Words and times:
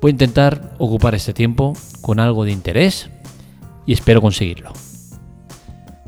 Voy 0.00 0.10
a 0.10 0.12
intentar 0.12 0.76
ocupar 0.78 1.16
este 1.16 1.32
tiempo 1.34 1.72
con 2.02 2.20
algo 2.20 2.44
de 2.44 2.52
interés 2.52 3.10
y 3.84 3.92
espero 3.92 4.20
conseguirlo. 4.20 4.72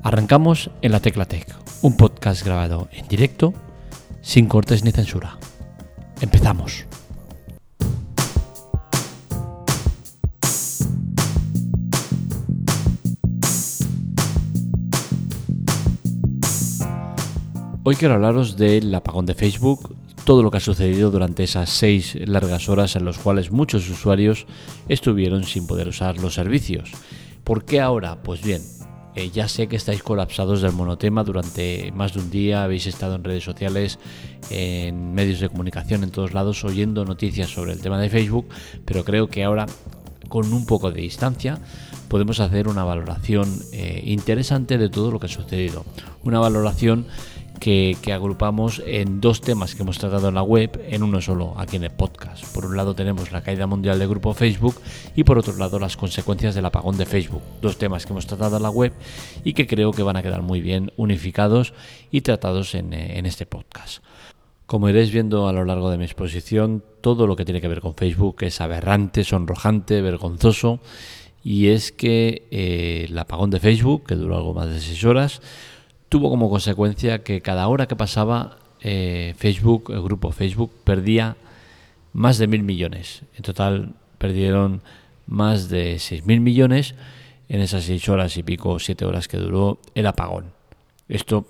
Arrancamos 0.04 0.70
en 0.80 0.92
la 0.92 1.00
Tecla 1.00 1.24
Tech, 1.24 1.52
un 1.82 1.96
podcast 1.96 2.44
grabado 2.44 2.88
en 2.92 3.08
directo, 3.08 3.52
sin 4.22 4.46
cortes 4.46 4.84
ni 4.84 4.92
censura. 4.92 5.38
Empezamos. 6.20 6.86
Hoy 17.82 17.96
quiero 17.96 18.14
hablaros 18.14 18.56
del 18.56 18.94
apagón 18.94 19.26
de 19.26 19.34
Facebook, 19.34 19.96
todo 20.30 20.44
lo 20.44 20.52
que 20.52 20.58
ha 20.58 20.60
sucedido 20.60 21.10
durante 21.10 21.42
esas 21.42 21.68
seis 21.70 22.16
largas 22.24 22.68
horas 22.68 22.94
en 22.94 23.04
las 23.04 23.18
cuales 23.18 23.50
muchos 23.50 23.90
usuarios 23.90 24.46
estuvieron 24.88 25.42
sin 25.42 25.66
poder 25.66 25.88
usar 25.88 26.18
los 26.18 26.34
servicios. 26.34 26.92
¿Por 27.42 27.64
qué 27.64 27.80
ahora? 27.80 28.22
Pues 28.22 28.40
bien, 28.40 28.62
eh, 29.16 29.30
ya 29.30 29.48
sé 29.48 29.66
que 29.66 29.74
estáis 29.74 30.04
colapsados 30.04 30.62
del 30.62 30.70
monotema 30.70 31.24
durante 31.24 31.90
más 31.96 32.14
de 32.14 32.20
un 32.20 32.30
día, 32.30 32.62
habéis 32.62 32.86
estado 32.86 33.16
en 33.16 33.24
redes 33.24 33.42
sociales, 33.42 33.98
en 34.50 35.14
medios 35.14 35.40
de 35.40 35.48
comunicación, 35.48 36.04
en 36.04 36.12
todos 36.12 36.32
lados, 36.32 36.62
oyendo 36.62 37.04
noticias 37.04 37.50
sobre 37.50 37.72
el 37.72 37.80
tema 37.80 38.00
de 38.00 38.08
Facebook, 38.08 38.46
pero 38.84 39.02
creo 39.02 39.26
que 39.26 39.42
ahora, 39.42 39.66
con 40.28 40.52
un 40.52 40.64
poco 40.64 40.92
de 40.92 41.00
distancia, 41.00 41.58
podemos 42.06 42.38
hacer 42.38 42.68
una 42.68 42.84
valoración 42.84 43.48
eh, 43.72 44.00
interesante 44.04 44.78
de 44.78 44.90
todo 44.90 45.10
lo 45.10 45.18
que 45.18 45.26
ha 45.26 45.28
sucedido. 45.28 45.84
Una 46.22 46.38
valoración 46.38 47.06
que, 47.60 47.96
agrupamos 48.12 48.82
en 48.84 49.20
dos 49.20 49.40
temas 49.42 49.74
que 49.74 49.82
hemos 49.82 49.98
tratado 49.98 50.28
en 50.28 50.34
la 50.34 50.42
web 50.42 50.82
en 50.88 51.02
uno 51.02 51.20
solo, 51.20 51.54
aquí 51.58 51.76
en 51.76 51.84
el 51.84 51.90
podcast. 51.90 52.44
Por 52.52 52.64
un 52.64 52.76
lado 52.76 52.94
tenemos 52.94 53.30
la 53.30 53.42
caída 53.42 53.66
mundial 53.66 53.98
del 53.98 54.08
grupo 54.08 54.34
Facebook 54.34 54.74
y 55.14 55.22
por 55.22 55.38
otro 55.38 55.54
lado 55.56 55.78
las 55.78 55.96
consecuencias 55.96 56.54
del 56.54 56.64
apagón 56.64 56.96
de 56.96 57.06
Facebook. 57.06 57.42
Dos 57.60 57.76
temas 57.76 58.06
que 58.06 58.12
hemos 58.12 58.26
tratado 58.26 58.56
en 58.56 58.62
la 58.62 58.70
web 58.70 58.92
y 59.44 59.52
que 59.52 59.66
creo 59.66 59.92
que 59.92 60.02
van 60.02 60.16
a 60.16 60.22
quedar 60.22 60.42
muy 60.42 60.60
bien 60.60 60.92
unificados 60.96 61.74
y 62.10 62.22
tratados 62.22 62.74
en, 62.74 62.94
en 62.94 63.26
este 63.26 63.46
podcast. 63.46 64.02
Como 64.66 64.88
iréis 64.88 65.12
viendo 65.12 65.46
a 65.46 65.52
lo 65.52 65.64
largo 65.64 65.90
de 65.90 65.98
mi 65.98 66.04
exposición, 66.04 66.82
todo 67.00 67.26
lo 67.26 67.36
que 67.36 67.44
tiene 67.44 67.60
que 67.60 67.68
ver 67.68 67.80
con 67.80 67.94
Facebook 67.94 68.36
es 68.40 68.60
aberrante, 68.60 69.22
sonrojante, 69.22 70.00
vergonzoso. 70.00 70.80
Y 71.42 71.68
es 71.68 71.92
que 71.92 72.46
eh, 72.50 73.06
el 73.08 73.18
apagón 73.18 73.50
de 73.50 73.60
Facebook, 73.60 74.06
que 74.06 74.14
duró 74.14 74.36
algo 74.36 74.54
más 74.54 74.68
de 74.68 74.80
seis 74.80 75.04
horas, 75.04 75.40
tuvo 76.10 76.28
como 76.28 76.50
consecuencia 76.50 77.22
que 77.22 77.40
cada 77.40 77.68
hora 77.68 77.86
que 77.86 77.96
pasaba 77.96 78.58
eh, 78.82 79.34
Facebook, 79.38 79.92
el 79.92 80.02
grupo 80.02 80.32
Facebook, 80.32 80.72
perdía 80.84 81.36
más 82.12 82.36
de 82.36 82.48
mil 82.48 82.64
millones. 82.64 83.22
En 83.36 83.42
total 83.42 83.94
perdieron 84.18 84.82
más 85.26 85.68
de 85.70 85.98
seis 86.00 86.26
mil 86.26 86.40
millones 86.40 86.96
en 87.48 87.60
esas 87.60 87.84
seis 87.84 88.08
horas 88.08 88.36
y 88.36 88.42
pico, 88.42 88.78
siete 88.80 89.04
horas 89.04 89.28
que 89.28 89.38
duró 89.38 89.78
el 89.94 90.06
apagón. 90.06 90.52
Esto 91.08 91.46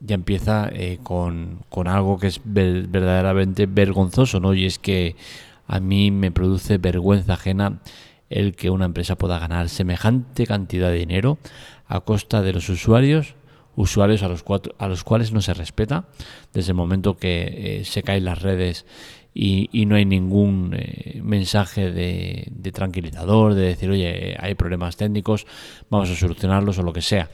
ya 0.00 0.14
empieza 0.14 0.68
eh, 0.72 1.00
con, 1.02 1.64
con, 1.68 1.88
algo 1.88 2.18
que 2.18 2.28
es 2.28 2.40
verdaderamente 2.44 3.66
vergonzoso, 3.66 4.38
¿no? 4.38 4.54
Y 4.54 4.64
es 4.64 4.78
que 4.78 5.16
a 5.66 5.80
mí 5.80 6.12
me 6.12 6.30
produce 6.30 6.78
vergüenza 6.78 7.34
ajena 7.34 7.80
el 8.30 8.54
que 8.54 8.70
una 8.70 8.84
empresa 8.84 9.16
pueda 9.16 9.40
ganar 9.40 9.68
semejante 9.68 10.46
cantidad 10.46 10.90
de 10.90 10.98
dinero 10.98 11.38
a 11.88 12.00
costa 12.00 12.42
de 12.42 12.52
los 12.52 12.68
usuarios 12.68 13.34
usuarios 13.76 14.22
a 14.22 14.28
los, 14.28 14.44
a 14.78 14.88
los 14.88 15.04
cuales 15.04 15.32
no 15.32 15.40
se 15.42 15.54
respeta 15.54 16.06
desde 16.52 16.70
el 16.70 16.76
momento 16.76 17.16
que 17.16 17.80
eh, 17.80 17.84
se 17.84 18.02
caen 18.02 18.24
las 18.24 18.42
redes 18.42 18.86
y, 19.36 19.84
no 19.86 19.96
hay 19.96 20.04
ningún 20.04 20.76
eh, 20.78 21.20
mensaje 21.22 21.90
de, 21.90 22.72
tranquilizador, 22.72 23.54
de 23.54 23.62
decir, 23.62 23.90
oye, 23.90 24.36
hay 24.38 24.54
problemas 24.54 24.96
técnicos, 24.96 25.46
vamos 25.90 26.08
a 26.08 26.14
solucionarlos 26.14 26.78
o 26.78 26.82
lo 26.82 26.92
que 26.92 27.02
sea. 27.02 27.28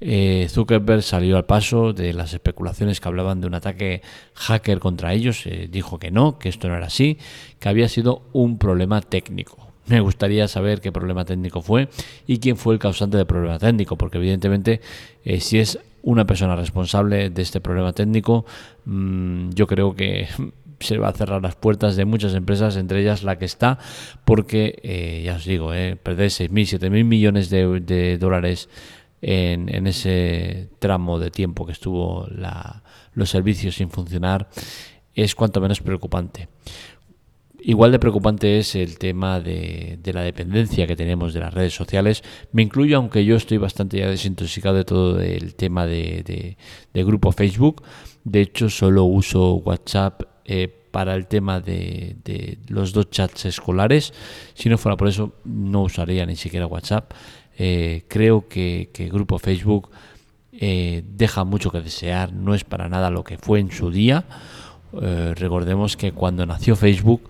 Eh, 0.00 0.46
Zuckerberg 0.48 1.02
salió 1.02 1.36
al 1.36 1.44
paso 1.44 1.92
de 1.92 2.14
las 2.14 2.32
especulaciones 2.32 2.98
que 2.98 3.08
hablaban 3.08 3.42
de 3.42 3.46
un 3.46 3.54
ataque 3.54 4.00
hacker 4.34 4.80
contra 4.80 5.12
ellos, 5.12 5.44
dijo 5.68 5.98
que 5.98 6.10
no, 6.10 6.38
que 6.38 6.48
esto 6.48 6.68
no 6.68 6.76
era 6.76 6.86
así, 6.86 7.18
que 7.60 7.68
había 7.68 7.88
sido 7.88 8.22
un 8.32 8.58
problema 8.58 9.02
técnico. 9.02 9.63
Me 9.86 10.00
gustaría 10.00 10.48
saber 10.48 10.80
qué 10.80 10.92
problema 10.92 11.24
técnico 11.24 11.60
fue 11.60 11.88
y 12.26 12.38
quién 12.38 12.56
fue 12.56 12.74
el 12.74 12.80
causante 12.80 13.16
del 13.16 13.26
problema 13.26 13.58
técnico, 13.58 13.96
porque 13.96 14.18
evidentemente 14.18 14.80
eh, 15.24 15.40
si 15.40 15.58
es 15.58 15.78
una 16.02 16.26
persona 16.26 16.56
responsable 16.56 17.30
de 17.30 17.42
este 17.42 17.60
problema 17.60 17.92
técnico, 17.92 18.46
mm, 18.84 19.50
yo 19.50 19.66
creo 19.66 19.94
que 19.94 20.28
se 20.80 20.98
va 20.98 21.08
a 21.08 21.12
cerrar 21.12 21.42
las 21.42 21.56
puertas 21.56 21.96
de 21.96 22.04
muchas 22.04 22.34
empresas, 22.34 22.76
entre 22.76 23.00
ellas 23.00 23.22
la 23.22 23.38
que 23.38 23.44
está, 23.44 23.78
porque 24.24 24.78
eh, 24.82 25.22
ya 25.24 25.36
os 25.36 25.44
digo, 25.44 25.74
eh, 25.74 25.96
perder 25.96 26.28
6.000, 26.28 26.78
7.000 26.78 27.04
millones 27.04 27.50
de, 27.50 28.18
dólares 28.18 28.68
en, 29.22 29.86
ese 29.86 30.68
tramo 30.78 31.18
de 31.18 31.30
tiempo 31.30 31.64
que 31.64 31.72
estuvo 31.72 32.26
los 33.14 33.30
servicios 33.30 33.76
sin 33.76 33.90
funcionar 33.90 34.48
es 35.14 35.34
cuanto 35.34 35.60
menos 35.60 35.80
preocupante. 35.80 36.48
Igual 37.66 37.92
de 37.92 37.98
preocupante 37.98 38.58
es 38.58 38.74
el 38.74 38.98
tema 38.98 39.40
de, 39.40 39.98
la 40.12 40.20
dependencia 40.20 40.86
que 40.86 40.96
tenemos 40.96 41.32
de 41.32 41.40
las 41.40 41.54
redes 41.54 41.72
sociales. 41.72 42.22
Me 42.52 42.60
incluyo, 42.60 42.98
aunque 42.98 43.24
yo 43.24 43.36
estoy 43.36 43.56
bastante 43.56 43.96
ya 43.96 44.10
desintoxicado 44.10 44.76
de 44.76 44.84
todo 44.84 45.18
el 45.18 45.54
tema 45.54 45.86
de, 45.86 46.58
grupo 46.92 47.32
Facebook. 47.32 47.82
De 48.22 48.42
hecho, 48.42 48.68
solo 48.68 49.04
uso 49.04 49.54
WhatsApp 49.54 50.24
eh, 50.44 50.68
para 50.90 51.14
el 51.14 51.26
tema 51.26 51.58
de, 51.58 52.58
los 52.68 52.92
dos 52.92 53.08
chats 53.08 53.46
escolares. 53.46 54.12
Si 54.52 54.68
no 54.68 54.76
fuera 54.76 54.98
por 54.98 55.08
eso, 55.08 55.32
no 55.44 55.84
usaría 55.84 56.26
ni 56.26 56.36
siquiera 56.36 56.66
WhatsApp. 56.66 57.14
Eh, 57.56 58.04
creo 58.08 58.46
que, 58.46 58.90
que, 58.92 59.08
grupo 59.08 59.38
Facebook 59.38 59.88
eh, 60.52 61.02
deja 61.02 61.44
mucho 61.44 61.70
que 61.70 61.80
desear. 61.80 62.34
No 62.34 62.54
es 62.54 62.62
para 62.62 62.90
nada 62.90 63.08
lo 63.08 63.24
que 63.24 63.38
fue 63.38 63.58
en 63.60 63.70
su 63.70 63.90
día. 63.90 64.26
recordemos 64.92 65.96
que 65.96 66.12
cuando 66.12 66.44
nació 66.44 66.76
Facebook, 66.76 67.22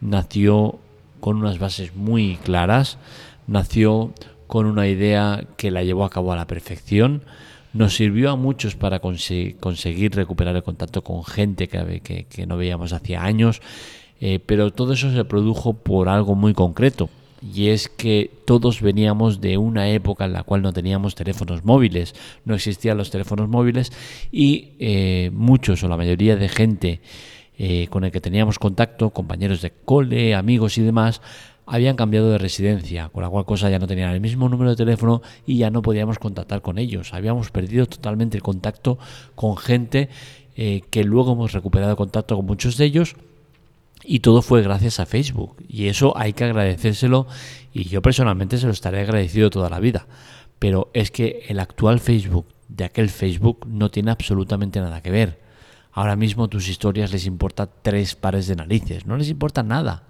nació 0.00 0.78
con 1.20 1.36
unas 1.36 1.58
bases 1.58 1.94
muy 1.94 2.36
claras, 2.36 2.98
nació 3.46 4.12
con 4.46 4.66
una 4.66 4.88
idea 4.88 5.44
que 5.56 5.70
la 5.70 5.82
llevó 5.82 6.04
a 6.04 6.10
cabo 6.10 6.32
a 6.32 6.36
la 6.36 6.46
perfección, 6.46 7.22
nos 7.72 7.94
sirvió 7.94 8.30
a 8.30 8.36
muchos 8.36 8.76
para 8.76 9.00
conseguir 9.00 10.14
recuperar 10.14 10.56
el 10.56 10.62
contacto 10.62 11.02
con 11.02 11.24
gente 11.24 11.68
que, 11.68 12.26
que, 12.28 12.46
no 12.46 12.56
veíamos 12.56 12.92
hacía 12.92 13.22
años, 13.22 13.60
eh, 14.20 14.40
pero 14.44 14.72
todo 14.72 14.94
eso 14.94 15.12
se 15.12 15.24
produjo 15.24 15.74
por 15.74 16.08
algo 16.08 16.34
muy 16.34 16.54
concreto. 16.54 17.10
Y 17.54 17.68
es 17.68 17.88
que 17.88 18.32
todos 18.46 18.80
veníamos 18.80 19.40
de 19.40 19.58
una 19.58 19.90
época 19.90 20.24
en 20.24 20.32
la 20.32 20.42
cual 20.42 20.60
no 20.60 20.72
teníamos 20.72 21.14
teléfonos 21.14 21.64
móviles, 21.64 22.16
no 22.44 22.56
existían 22.56 22.98
los 22.98 23.10
teléfonos 23.10 23.48
móviles 23.48 23.92
y 24.32 24.70
eh, 24.80 25.30
muchos 25.32 25.84
o 25.84 25.88
la 25.88 25.96
mayoría 25.96 26.34
de 26.34 26.48
gente 26.48 27.00
eh, 27.58 27.88
con 27.90 28.04
el 28.04 28.12
que 28.12 28.20
teníamos 28.20 28.58
contacto, 28.58 29.10
compañeros 29.10 29.60
de 29.62 29.72
cole, 29.84 30.34
amigos 30.34 30.78
y 30.78 30.82
demás, 30.82 31.20
habían 31.66 31.96
cambiado 31.96 32.30
de 32.30 32.38
residencia, 32.38 33.10
con 33.10 33.22
la 33.22 33.28
cual 33.28 33.44
cosa 33.44 33.68
ya 33.68 33.78
no 33.78 33.86
tenían 33.86 34.12
el 34.12 34.20
mismo 34.20 34.48
número 34.48 34.70
de 34.70 34.76
teléfono 34.76 35.22
y 35.46 35.58
ya 35.58 35.70
no 35.70 35.82
podíamos 35.82 36.18
contactar 36.18 36.62
con 36.62 36.78
ellos. 36.78 37.12
Habíamos 37.12 37.50
perdido 37.50 37.86
totalmente 37.86 38.36
el 38.36 38.42
contacto 38.42 38.98
con 39.34 39.56
gente 39.56 40.08
eh, 40.56 40.82
que 40.90 41.04
luego 41.04 41.32
hemos 41.32 41.52
recuperado 41.52 41.94
contacto 41.96 42.36
con 42.36 42.46
muchos 42.46 42.76
de 42.78 42.86
ellos 42.86 43.16
y 44.04 44.20
todo 44.20 44.40
fue 44.40 44.62
gracias 44.62 45.00
a 45.00 45.06
Facebook. 45.06 45.56
Y 45.68 45.88
eso 45.88 46.16
hay 46.16 46.32
que 46.32 46.44
agradecérselo 46.44 47.26
y 47.74 47.84
yo 47.84 48.00
personalmente 48.02 48.56
se 48.56 48.66
lo 48.66 48.72
estaré 48.72 49.00
agradecido 49.00 49.50
toda 49.50 49.68
la 49.68 49.80
vida. 49.80 50.06
Pero 50.58 50.90
es 50.94 51.10
que 51.10 51.44
el 51.48 51.60
actual 51.60 52.00
Facebook 52.00 52.46
de 52.68 52.84
aquel 52.84 53.10
Facebook 53.10 53.66
no 53.66 53.90
tiene 53.90 54.10
absolutamente 54.10 54.80
nada 54.80 55.02
que 55.02 55.10
ver. 55.10 55.47
Ahora 55.98 56.14
mismo 56.14 56.46
tus 56.46 56.68
historias 56.68 57.10
les 57.10 57.26
importa 57.26 57.66
tres 57.66 58.14
pares 58.14 58.46
de 58.46 58.54
narices, 58.54 59.04
no 59.04 59.16
les 59.16 59.30
importa 59.30 59.64
nada. 59.64 60.04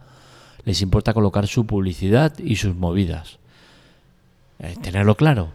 Les 0.66 0.82
importa 0.82 1.14
colocar 1.14 1.46
su 1.46 1.64
publicidad 1.64 2.38
y 2.38 2.56
sus 2.56 2.76
movidas. 2.76 3.38
Eh, 4.58 4.76
tenerlo 4.82 5.14
claro. 5.14 5.48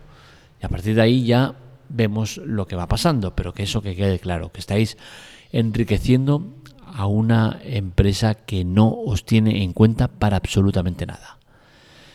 Y 0.59 0.65
a 0.65 0.69
partir 0.69 0.95
de 0.95 1.03
ahí 1.03 1.23
ya 1.23 1.53
vemos 1.87 2.37
lo 2.37 2.65
que 2.65 2.75
va 2.75 2.87
pasando, 2.87 3.35
pero 3.35 3.53
que 3.53 3.61
eso 3.61 3.83
que 3.83 3.95
quede 3.95 4.17
claro, 4.17 4.51
que 4.51 4.59
estáis 4.59 4.97
enriqueciendo 5.51 6.43
a 6.83 7.05
una 7.05 7.59
empresa 7.63 8.33
que 8.33 8.65
no 8.65 8.89
os 8.89 9.25
tiene 9.25 9.61
en 9.61 9.71
cuenta 9.71 10.07
para 10.07 10.37
absolutamente 10.37 11.05
nada. 11.05 11.37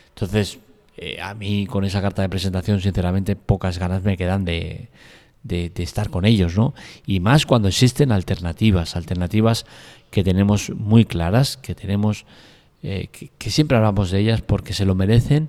Entonces, 0.09 0.59
eh, 0.97 1.23
a 1.23 1.35
mí 1.35 1.69
con 1.69 1.85
esa 1.85 2.03
carta 2.03 2.23
de 2.23 2.29
presentación, 2.29 2.81
sinceramente, 2.81 3.37
pocas 3.37 3.79
ganas 3.79 4.03
me 4.03 4.17
quedan 4.17 4.45
de, 4.45 4.89
de, 5.49 5.73
estar 5.77 6.11
con 6.11 6.25
ellos, 6.25 6.57
¿no? 6.57 6.75
Y 7.07 7.21
más 7.21 7.47
cuando 7.47 7.69
existen 7.69 8.13
alternativas, 8.13 8.95
alternativas 8.95 9.67
que 10.11 10.23
tenemos 10.23 10.71
muy 10.71 11.05
claras, 11.05 11.57
que 11.57 11.75
tenemos, 11.75 12.25
eh, 12.83 13.09
que, 13.39 13.51
siempre 13.51 13.77
hablamos 13.77 14.11
de 14.11 14.21
ellas 14.21 14.43
porque 14.43 14.75
se 14.75 14.85
lo 14.85 14.95
merecen, 14.95 15.49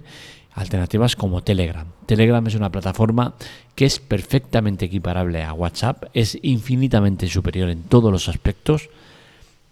alternativas 0.54 1.16
como 1.16 1.44
Telegram. 1.44 1.88
Telegram 2.06 2.46
es 2.48 2.56
una 2.56 2.72
plataforma 2.72 3.36
que 3.75 3.86
es 3.86 4.00
perfectamente 4.00 4.86
equiparable 4.86 5.44
a 5.44 5.54
WhatsApp, 5.54 6.06
es 6.13 6.38
infinitamente 6.42 7.28
superior 7.28 7.69
en 7.69 7.84
todos 7.84 8.12
los 8.12 8.28
aspectos 8.28 8.90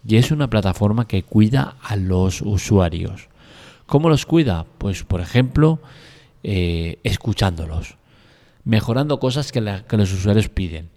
y 0.06 0.16
es 0.16 0.30
una 0.30 0.48
plataforma 0.48 1.08
que 1.08 1.22
cuida 1.24 1.76
a 1.82 1.96
los 1.96 2.42
usuarios. 2.42 3.28
¿Cómo 3.86 4.08
los 4.08 4.26
cuida? 4.26 4.66
Pues 4.78 5.02
por 5.02 5.20
ejemplo, 5.20 5.80
eh, 6.42 6.98
escuchándolos 7.02 7.98
mejorando 8.68 9.18
cosas 9.18 9.50
que, 9.50 9.62
los 9.62 10.12
usuarios 10.12 10.50
piden. 10.50 10.90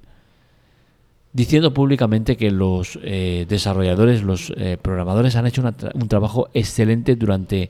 Diciendo 1.31 1.73
públicamente 1.73 2.35
que 2.35 2.51
los 2.51 3.00
eh, 3.01 3.45
desarrolladores, 3.47 4.23
los 4.23 4.51
eh, 4.57 4.77
programadores 4.79 5.38
han 5.38 5.47
hecho 5.47 5.63
un 5.94 6.07
trabajo 6.09 6.50
excelente 6.53 7.15
durante 7.15 7.69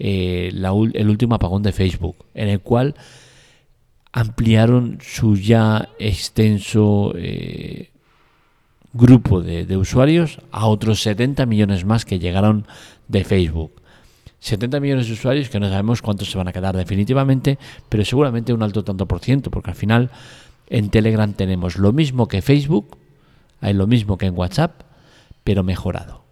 eh, 0.00 0.50
el 0.52 1.08
último 1.08 1.36
apagón 1.36 1.62
de 1.62 1.70
Facebook, 1.70 2.16
en 2.34 2.48
el 2.48 2.58
cual 2.58 2.96
ampliaron 4.10 4.98
su 5.00 5.36
ya 5.36 5.90
extenso 6.00 7.12
grupo 8.92 9.42
de, 9.42 9.76
usuarios 9.76 10.40
a 10.50 10.66
otros 10.66 11.02
70 11.02 11.46
millones 11.46 11.84
más 11.84 12.04
que 12.04 12.18
llegaron 12.18 12.66
de 13.06 13.22
Facebook. 13.22 13.75
70 14.46 14.78
millones 14.78 15.08
de 15.08 15.14
usuarios 15.14 15.48
que 15.48 15.58
no 15.58 15.68
sabemos 15.68 16.02
cuántos 16.02 16.30
se 16.30 16.38
van 16.38 16.46
a 16.46 16.52
quedar 16.52 16.76
definitivamente, 16.76 17.58
pero 17.88 18.04
seguramente 18.04 18.52
un 18.52 18.62
alto 18.62 18.84
tanto 18.84 19.06
por 19.06 19.18
ciento, 19.18 19.50
porque 19.50 19.70
al 19.70 19.76
final 19.76 20.10
en 20.68 20.88
Telegram 20.90 21.32
tenemos 21.32 21.78
lo 21.78 21.92
mismo 21.92 22.28
que 22.28 22.42
Facebook, 22.42 22.96
hay 23.60 23.74
lo 23.74 23.88
mismo 23.88 24.16
que 24.16 24.26
en 24.26 24.38
WhatsApp, 24.38 24.82
pero 25.42 25.64
mejorado. 25.64 26.22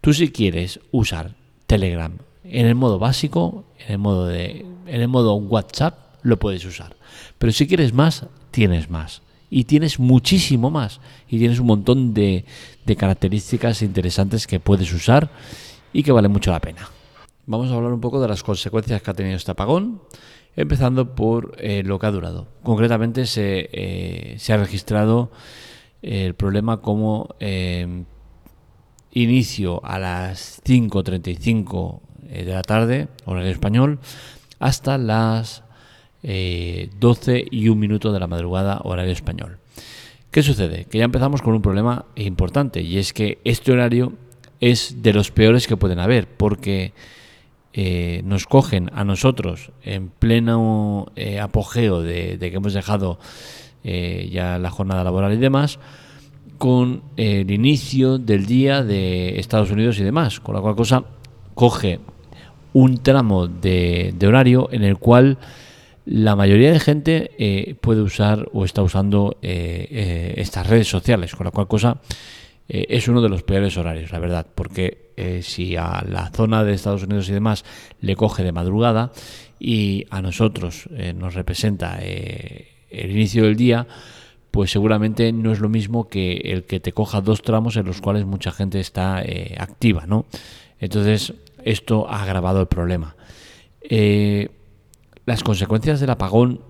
Tú 0.00 0.12
si 0.12 0.30
quieres 0.30 0.78
usar 0.92 1.34
Telegram 1.66 2.12
en 2.44 2.66
el 2.66 2.76
modo 2.76 3.00
básico, 3.00 3.64
en 3.86 3.92
el 3.92 3.98
modo 3.98 4.28
de 4.28 4.64
en 4.86 5.00
el 5.00 5.08
modo 5.08 5.34
WhatsApp 5.34 5.98
lo 6.22 6.38
puedes 6.38 6.64
usar. 6.64 6.94
Pero 7.38 7.52
si 7.52 7.66
quieres 7.66 7.92
más, 7.92 8.26
tienes 8.52 8.88
más. 8.88 9.22
Y 9.50 9.64
tienes 9.64 9.98
muchísimo 9.98 10.70
más. 10.70 11.00
Y 11.28 11.38
tienes 11.38 11.58
un 11.58 11.66
montón 11.66 12.14
de, 12.14 12.44
de 12.86 12.96
características 12.96 13.82
interesantes 13.82 14.46
que 14.46 14.60
puedes 14.60 14.92
usar 14.92 15.30
y 15.92 16.02
que 16.02 16.12
vale 16.12 16.28
mucho 16.28 16.50
la 16.50 16.60
pena. 16.60 16.88
Vamos 17.46 17.70
a 17.70 17.74
hablar 17.74 17.92
un 17.92 18.00
poco 18.00 18.22
de 18.22 18.28
las 18.28 18.42
consecuencias 18.42 19.02
que 19.02 19.10
ha 19.10 19.14
tenido 19.14 19.36
este 19.36 19.50
apagón, 19.50 20.00
empezando 20.56 21.14
por 21.14 21.54
eh, 21.58 21.82
lo 21.84 21.98
que 21.98 22.06
ha 22.06 22.10
durado. 22.10 22.48
Concretamente 22.62 23.26
se, 23.26 23.68
eh, 23.70 24.38
ha 24.48 24.56
registrado 24.56 25.30
el 26.00 26.34
problema 26.34 26.80
como 26.80 27.34
eh, 27.40 28.04
inicio 29.10 29.84
a 29.84 29.98
las 29.98 30.62
5.35 30.64 32.00
de 32.22 32.44
la 32.44 32.62
tarde, 32.62 33.08
horario 33.26 33.50
español, 33.50 33.98
hasta 34.58 34.96
las 34.96 35.64
12 36.22 37.44
y 37.50 37.68
un 37.68 37.78
minuto 37.78 38.10
de 38.10 38.20
la 38.20 38.26
madrugada, 38.26 38.80
horario 38.84 39.12
español. 39.12 39.58
¿Qué 40.30 40.42
sucede? 40.42 40.86
Que 40.86 40.96
ya 40.96 41.04
empezamos 41.04 41.42
con 41.42 41.52
un 41.52 41.60
problema 41.60 42.06
importante 42.16 42.80
y 42.80 42.96
es 42.96 43.12
que 43.12 43.38
este 43.44 43.72
horario 43.72 44.14
es 44.60 45.02
de 45.02 45.12
los 45.12 45.30
peores 45.30 45.66
que 45.66 45.76
pueden 45.76 45.98
haber 45.98 46.26
porque 46.26 46.94
eh, 47.76 48.22
nos 48.24 48.46
cogen 48.46 48.88
a 48.94 49.02
nosotros 49.02 49.72
en 49.82 50.08
pleno 50.08 51.06
eh, 51.16 51.40
apogeo 51.40 52.02
de, 52.02 52.38
que 52.38 52.54
hemos 52.54 52.72
dejado 52.72 53.18
eh, 53.82 54.28
ya 54.30 54.60
la 54.60 54.70
jornada 54.70 55.02
laboral 55.02 55.32
y 55.32 55.38
demás, 55.38 55.80
con 56.58 57.02
el 57.16 57.50
inicio 57.50 58.18
del 58.18 58.46
día 58.46 58.84
de 58.84 59.40
Estados 59.40 59.72
Unidos 59.72 59.98
y 59.98 60.04
demás, 60.04 60.38
con 60.38 60.54
la 60.54 60.60
cual 60.60 60.76
cosa 60.76 61.02
coge 61.56 61.98
un 62.74 62.98
tramo 62.98 63.48
de, 63.48 64.14
horario 64.24 64.68
en 64.70 64.84
el 64.84 64.96
cual 64.96 65.38
la 66.06 66.36
mayoría 66.36 66.70
de 66.70 66.78
gente 66.78 67.76
puede 67.80 68.02
usar 68.02 68.48
o 68.52 68.64
está 68.64 68.82
usando 68.82 69.36
estas 69.42 70.68
redes 70.68 70.86
sociales, 70.86 71.34
con 71.34 71.46
la 71.46 71.50
cual 71.50 71.66
cosa 71.66 71.98
es 72.68 73.08
uno 73.08 73.20
de 73.20 73.28
los 73.28 73.42
peores 73.42 73.76
horarios, 73.76 74.10
la 74.12 74.18
verdad, 74.18 74.46
porque 74.54 75.04
eh, 75.16 75.42
si 75.42 75.76
a 75.76 76.04
la 76.08 76.30
zona 76.30 76.64
de 76.64 76.74
Estados 76.74 77.04
Unidos 77.04 77.28
y 77.28 77.32
demás 77.32 77.64
le 78.00 78.16
coge 78.16 78.42
de 78.42 78.50
madrugada 78.50 79.12
y 79.60 80.06
a 80.10 80.20
nosotros 80.20 80.88
eh, 80.92 81.12
nos 81.12 81.34
representa 81.34 81.98
eh, 82.00 82.68
el 82.90 83.12
inicio 83.12 83.44
del 83.44 83.54
día, 83.54 83.86
pues 84.50 84.72
seguramente 84.72 85.32
no 85.32 85.52
es 85.52 85.60
lo 85.60 85.68
mismo 85.68 86.08
que 86.08 86.36
el 86.44 86.64
que 86.64 86.80
te 86.80 86.92
coja 86.92 87.20
dos 87.20 87.42
tramos 87.42 87.76
en 87.76 87.86
los 87.86 88.00
cuales 88.00 88.24
mucha 88.24 88.50
gente 88.50 88.80
está 88.80 89.22
activa, 89.58 90.06
¿no? 90.06 90.26
Entonces, 90.78 91.34
esto 91.64 92.08
ha 92.08 92.22
agravado 92.22 92.60
el 92.60 92.68
problema. 92.68 93.16
las 95.26 95.42
consecuencias 95.42 95.98
del 95.98 96.10
apagón 96.10 96.60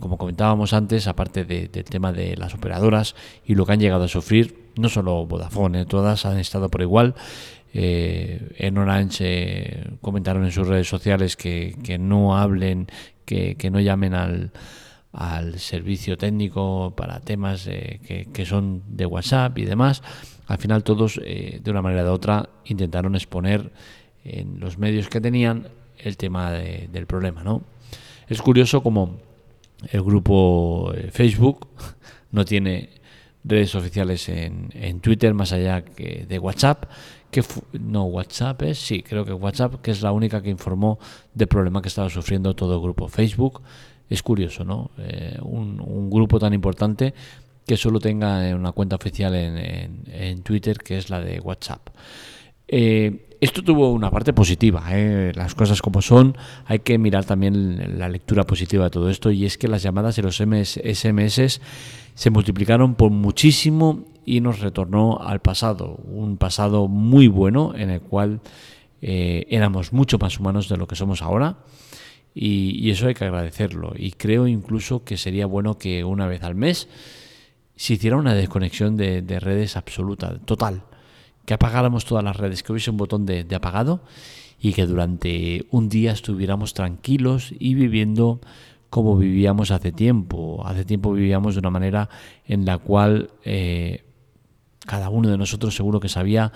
como 0.00 0.16
comentábamos 0.16 0.72
antes, 0.72 1.06
aparte 1.06 1.44
del 1.44 1.84
tema 1.84 2.12
de 2.12 2.36
las 2.36 2.54
operadoras 2.54 3.14
y 3.44 3.54
lo 3.54 3.66
que 3.66 3.72
han 3.72 3.80
llegado 3.80 4.04
a 4.04 4.08
sufrir, 4.08 4.66
no 4.76 4.88
solo 4.88 5.26
Vodafone, 5.26 5.86
todas 5.86 6.26
han 6.26 6.38
estado 6.38 6.68
por 6.68 6.82
igual. 6.82 7.14
Eh, 7.78 8.54
en 8.56 8.78
Orange 8.78 9.18
eh, 9.20 9.84
comentaron 10.00 10.44
en 10.44 10.50
sus 10.50 10.66
redes 10.66 10.88
sociales 10.88 11.36
que, 11.36 11.74
no 12.00 12.38
hablen, 12.38 12.86
que, 13.26 13.68
no 13.70 13.80
llamen 13.80 14.14
al, 14.14 14.52
al, 15.12 15.58
servicio 15.58 16.16
técnico 16.16 16.94
para 16.96 17.20
temas 17.20 17.64
que, 17.66 18.28
que, 18.32 18.46
son 18.46 18.82
de 18.88 19.04
WhatsApp 19.04 19.58
y 19.58 19.66
demás. 19.66 20.02
Al 20.46 20.58
final 20.58 20.84
todos, 20.84 21.20
eh, 21.22 21.60
de 21.62 21.70
una 21.70 21.82
manera 21.82 22.04
u 22.04 22.14
otra, 22.14 22.48
intentaron 22.64 23.14
exponer 23.14 23.72
en 24.24 24.58
los 24.58 24.78
medios 24.78 25.08
que 25.08 25.20
tenían 25.20 25.68
el 25.98 26.16
tema 26.16 26.52
del 26.52 27.06
problema. 27.06 27.44
¿no? 27.44 27.62
Es 28.28 28.40
curioso 28.40 28.82
como 28.82 29.18
el 29.90 30.02
grupo 30.02 30.92
Facebook 31.10 31.68
no 32.30 32.44
tiene 32.44 32.90
redes 33.44 33.74
oficiales 33.74 34.28
en, 34.28 34.70
en 34.72 35.00
Twitter 35.00 35.32
más 35.34 35.52
allá 35.52 35.84
que 35.84 36.26
de 36.28 36.38
WhatsApp 36.38 36.86
que 37.30 37.42
no 37.80 38.04
WhatsApp 38.04 38.62
es, 38.62 38.78
sí, 38.78 39.02
creo 39.02 39.24
que 39.24 39.32
WhatsApp, 39.32 39.82
que 39.82 39.90
es 39.90 40.02
la 40.02 40.12
única 40.12 40.42
que 40.42 40.50
informó 40.50 40.98
del 41.34 41.48
problema 41.48 41.82
que 41.82 41.88
estaba 41.88 42.08
sufriendo 42.08 42.54
todo 42.54 42.76
el 42.76 42.80
grupo. 42.80 43.08
Facebook 43.08 43.62
es 44.08 44.22
curioso, 44.22 44.64
¿no? 44.64 44.90
Eh, 44.98 45.38
un, 45.42 46.08
grupo 46.08 46.38
tan 46.38 46.54
importante 46.54 47.12
que 47.66 47.76
solo 47.76 47.98
tenga 47.98 48.54
una 48.54 48.72
cuenta 48.72 48.96
oficial 48.96 49.34
en, 49.34 50.02
en, 50.06 50.42
Twitter, 50.42 50.78
que 50.78 50.98
es 50.98 51.10
la 51.10 51.20
de 51.20 51.40
WhatsApp. 51.40 51.88
Eh, 52.68 53.25
esto 53.40 53.62
tuvo 53.62 53.92
una 53.92 54.10
parte 54.10 54.32
positiva, 54.32 54.84
¿eh? 54.90 55.32
las 55.34 55.54
cosas 55.54 55.82
como 55.82 56.02
son, 56.02 56.36
hay 56.64 56.80
que 56.80 56.98
mirar 56.98 57.24
también 57.24 57.98
la 57.98 58.08
lectura 58.08 58.44
positiva 58.44 58.84
de 58.84 58.90
todo 58.90 59.10
esto 59.10 59.30
y 59.30 59.44
es 59.44 59.58
que 59.58 59.68
las 59.68 59.82
llamadas 59.82 60.16
de 60.16 60.22
los 60.22 60.36
SMS 60.36 61.60
se 62.14 62.30
multiplicaron 62.30 62.94
por 62.94 63.10
muchísimo 63.10 64.06
y 64.24 64.40
nos 64.40 64.60
retornó 64.60 65.18
al 65.20 65.40
pasado, 65.40 65.96
un 66.04 66.36
pasado 66.36 66.88
muy 66.88 67.28
bueno 67.28 67.74
en 67.76 67.90
el 67.90 68.00
cual 68.00 68.40
eh, 69.02 69.46
éramos 69.50 69.92
mucho 69.92 70.18
más 70.18 70.38
humanos 70.38 70.68
de 70.68 70.76
lo 70.76 70.86
que 70.86 70.96
somos 70.96 71.22
ahora 71.22 71.58
y, 72.34 72.90
eso 72.90 73.06
hay 73.06 73.14
que 73.14 73.24
agradecerlo 73.24 73.92
y 73.96 74.12
creo 74.12 74.46
incluso 74.46 75.04
que 75.04 75.16
sería 75.16 75.46
bueno 75.46 75.78
que 75.78 76.04
una 76.04 76.26
vez 76.26 76.42
al 76.42 76.54
mes 76.54 76.88
se 77.76 77.94
hiciera 77.94 78.16
una 78.16 78.34
desconexión 78.34 78.96
de, 78.96 79.22
redes 79.40 79.76
absoluta, 79.76 80.38
total, 80.38 80.82
que 81.46 81.54
apagáramos 81.54 82.04
todas 82.04 82.22
las 82.22 82.36
redes, 82.36 82.62
que 82.62 82.72
hubiese 82.72 82.90
un 82.90 82.98
botón 82.98 83.24
de 83.24 83.54
apagado 83.54 84.02
y 84.60 84.72
que 84.72 84.86
durante 84.86 85.66
un 85.70 85.88
día 85.88 86.12
estuviéramos 86.12 86.74
tranquilos 86.74 87.54
y 87.58 87.74
viviendo 87.74 88.40
como 88.90 89.16
vivíamos 89.16 89.70
hace 89.70 89.92
tiempo. 89.92 90.62
Hace 90.66 90.84
tiempo 90.84 91.12
vivíamos 91.12 91.54
de 91.54 91.60
una 91.60 91.70
manera 91.70 92.08
en 92.46 92.64
la 92.64 92.78
cual 92.78 93.30
eh, 93.44 94.04
cada 94.86 95.10
uno 95.10 95.28
de 95.28 95.36
nosotros 95.36 95.74
seguro 95.74 96.00
que 96.00 96.08
sabía 96.08 96.52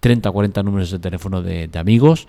30 0.00 0.30
o 0.30 0.32
40 0.32 0.62
números 0.62 0.90
de 0.90 0.98
teléfono 0.98 1.42
de, 1.42 1.68
amigos. 1.74 2.28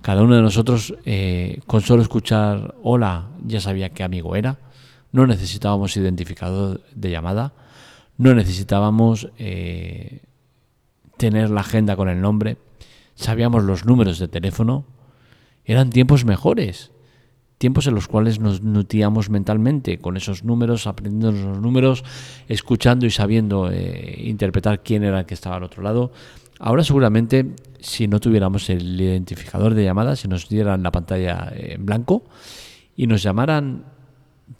Cada 0.00 0.22
uno 0.22 0.36
de 0.36 0.42
nosotros 0.42 0.94
eh, 1.04 1.60
con 1.66 1.80
solo 1.80 2.02
escuchar 2.02 2.74
hola 2.82 3.28
ya 3.44 3.60
sabía 3.60 3.90
qué 3.90 4.04
amigo 4.04 4.36
era. 4.36 4.58
No 5.12 5.26
necesitábamos 5.26 5.96
identificador 5.96 6.80
de 6.94 7.10
llamada. 7.10 7.52
No 8.16 8.34
necesitábamos 8.34 9.28
eh, 9.38 10.22
tener 11.16 11.50
la 11.50 11.60
agenda 11.60 11.96
con 11.96 12.08
el 12.08 12.20
nombre. 12.20 12.56
Sabíamos 13.14 13.64
los 13.64 13.84
números 13.84 14.18
de 14.18 14.28
teléfono. 14.28 14.84
Eran 15.64 15.90
tiempos 15.90 16.24
mejores 16.24 16.90
tiempos 17.58 17.86
en 17.86 17.94
los 17.94 18.08
cuales 18.08 18.40
nos 18.40 18.62
nutíamos 18.62 19.30
mentalmente 19.30 19.98
con 19.98 20.16
esos 20.16 20.44
números, 20.44 20.86
aprendiendo 20.86 21.32
los 21.32 21.60
números, 21.60 22.04
escuchando 22.48 23.06
y 23.06 23.10
sabiendo 23.10 23.70
eh, 23.70 24.16
interpretar 24.18 24.82
quién 24.82 25.02
era 25.02 25.20
el 25.20 25.26
que 25.26 25.34
estaba 25.34 25.56
al 25.56 25.62
otro 25.62 25.82
lado. 25.82 26.12
Ahora 26.58 26.84
seguramente 26.84 27.54
si 27.80 28.06
no 28.06 28.20
tuviéramos 28.20 28.68
el 28.70 29.00
identificador 29.00 29.74
de 29.74 29.84
llamadas, 29.84 30.20
si 30.20 30.28
nos 30.28 30.48
dieran 30.48 30.82
la 30.82 30.90
pantalla 30.90 31.52
en 31.54 31.86
blanco 31.86 32.24
y 32.96 33.06
nos 33.06 33.22
llamaran 33.22 33.84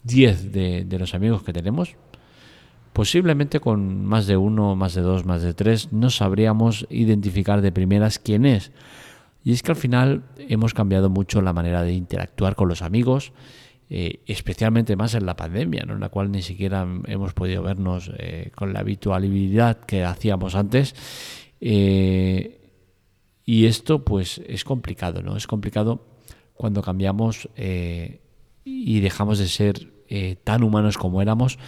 10 0.03 0.51
de, 0.51 0.85
de 0.85 0.99
los 0.99 1.13
amigos 1.13 1.43
que 1.43 1.53
tenemos, 1.53 1.95
posiblemente 2.95 3.59
con 3.59 4.05
más 4.05 4.25
de 4.25 4.37
uno, 4.37 4.77
más 4.77 4.93
de 4.93 5.01
dos, 5.01 5.25
más 5.25 5.41
de 5.41 5.53
tres, 5.53 5.91
no 5.91 6.09
sabríamos 6.09 6.87
identificar 6.89 7.59
de 7.59 7.73
primeras 7.73 8.19
quién 8.19 8.45
es. 8.45 8.71
Y 9.43 9.51
es 9.51 9.63
que 9.63 9.73
al 9.73 9.75
final 9.75 10.23
hemos 10.37 10.73
cambiado 10.73 11.09
mucho 11.09 11.41
la 11.41 11.51
manera 11.51 11.83
de 11.83 11.91
interactuar 11.91 12.55
con 12.55 12.69
los 12.69 12.81
amigos, 12.81 13.33
eh, 13.89 14.21
especialmente 14.27 14.95
más 14.95 15.13
en 15.13 15.25
la 15.25 15.35
pandemia, 15.35 15.85
en 15.85 15.99
la 15.99 16.07
cual 16.07 16.31
ni 16.31 16.41
siquiera 16.41 16.87
hemos 17.07 17.33
podido 17.33 17.63
vernos 17.63 18.11
eh, 18.17 18.51
con 18.55 18.71
la 18.71 18.79
habitualidad 18.79 19.77
que 19.81 20.05
hacíamos 20.05 20.55
antes. 20.55 20.95
Eh, 21.59 22.61
y 23.43 23.65
esto 23.65 24.05
pues 24.05 24.41
es 24.47 24.63
complicado, 24.63 25.21
¿no? 25.21 25.35
Es 25.35 25.47
complicado 25.47 26.07
cuando 26.53 26.81
cambiamos 26.81 27.49
y 28.63 28.99
dejamos 29.01 29.37
de 29.39 29.49
ser 29.49 29.91
tan 30.45 30.63
humanos 30.63 30.97
como 30.97 31.21
éramos 31.21 31.59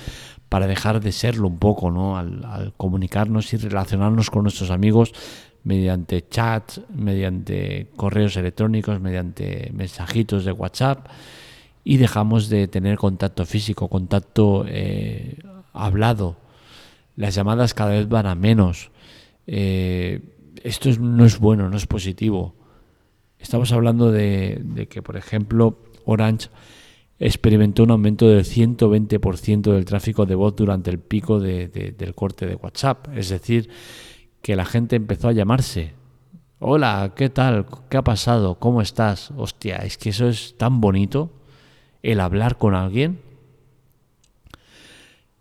para 0.50 0.68
dejar 0.68 1.02
de 1.02 1.12
serlo 1.12 1.48
un 1.48 1.60
poco, 1.60 1.92
¿no? 1.92 2.18
al 2.18 2.74
comunicarnos 2.78 3.54
y 3.54 3.58
relacionarnos 3.58 4.30
con 4.30 4.44
nuestros 4.44 4.72
amigos 4.72 5.14
mediante 5.68 6.26
chats, 6.30 6.82
mediante 6.96 7.88
correos 7.98 8.38
electrónicos, 8.38 9.02
mediante 9.02 9.70
mensajitos 9.74 10.46
de 10.46 10.54
WhatsApp 10.54 11.08
y 11.84 11.98
dejamos 11.98 12.48
de 12.48 12.68
tener 12.68 12.98
contacto 12.98 13.46
físico, 13.46 13.90
contacto 13.90 14.66
eh, 14.68 15.38
hablado. 15.74 16.38
Las 17.16 17.36
llamadas 17.36 17.74
cada 17.74 17.92
vez 17.92 18.08
van 18.08 18.28
a 18.28 18.36
menos. 18.36 18.92
Eh, 19.46 20.22
esto 20.64 20.90
no 21.00 21.26
es 21.26 21.40
bueno, 21.40 21.70
no 21.70 21.76
es 21.78 21.86
positivo. 21.86 22.56
Estamos 23.40 23.72
hablando 23.72 24.12
de, 24.12 24.88
que, 24.90 25.02
por 25.02 25.18
ejemplo, 25.18 25.80
Orange 26.06 26.50
experimentó 27.20 27.84
un 27.84 27.92
aumento 27.92 28.28
del 28.28 28.44
120% 28.44 29.74
del 29.74 29.86
tráfico 29.86 30.26
de 30.26 30.36
voz 30.36 30.56
durante 30.56 30.92
el 30.92 31.00
pico 31.00 31.40
del 31.40 32.14
corte 32.16 32.46
de 32.46 32.56
WhatsApp. 32.56 33.08
Es 33.16 33.30
decir, 33.30 33.70
que 34.42 34.56
la 34.56 34.66
gente 34.66 34.96
empezó 34.96 35.30
a 35.30 35.34
llamarse. 35.34 35.94
Hola, 36.60 37.14
¿qué 37.16 37.30
tal? 37.30 37.66
¿Qué 37.90 37.98
ha 37.98 38.04
pasado? 38.04 38.56
¿Cómo 38.60 38.82
estás? 38.82 39.32
Hostia, 39.36 39.78
es 39.78 39.98
que 39.98 40.10
eso 40.10 40.28
es 40.28 40.56
tan 40.58 40.82
bonito, 40.82 41.32
el 42.04 42.20
hablar 42.20 42.58
con 42.58 42.76
alguien. 42.76 43.20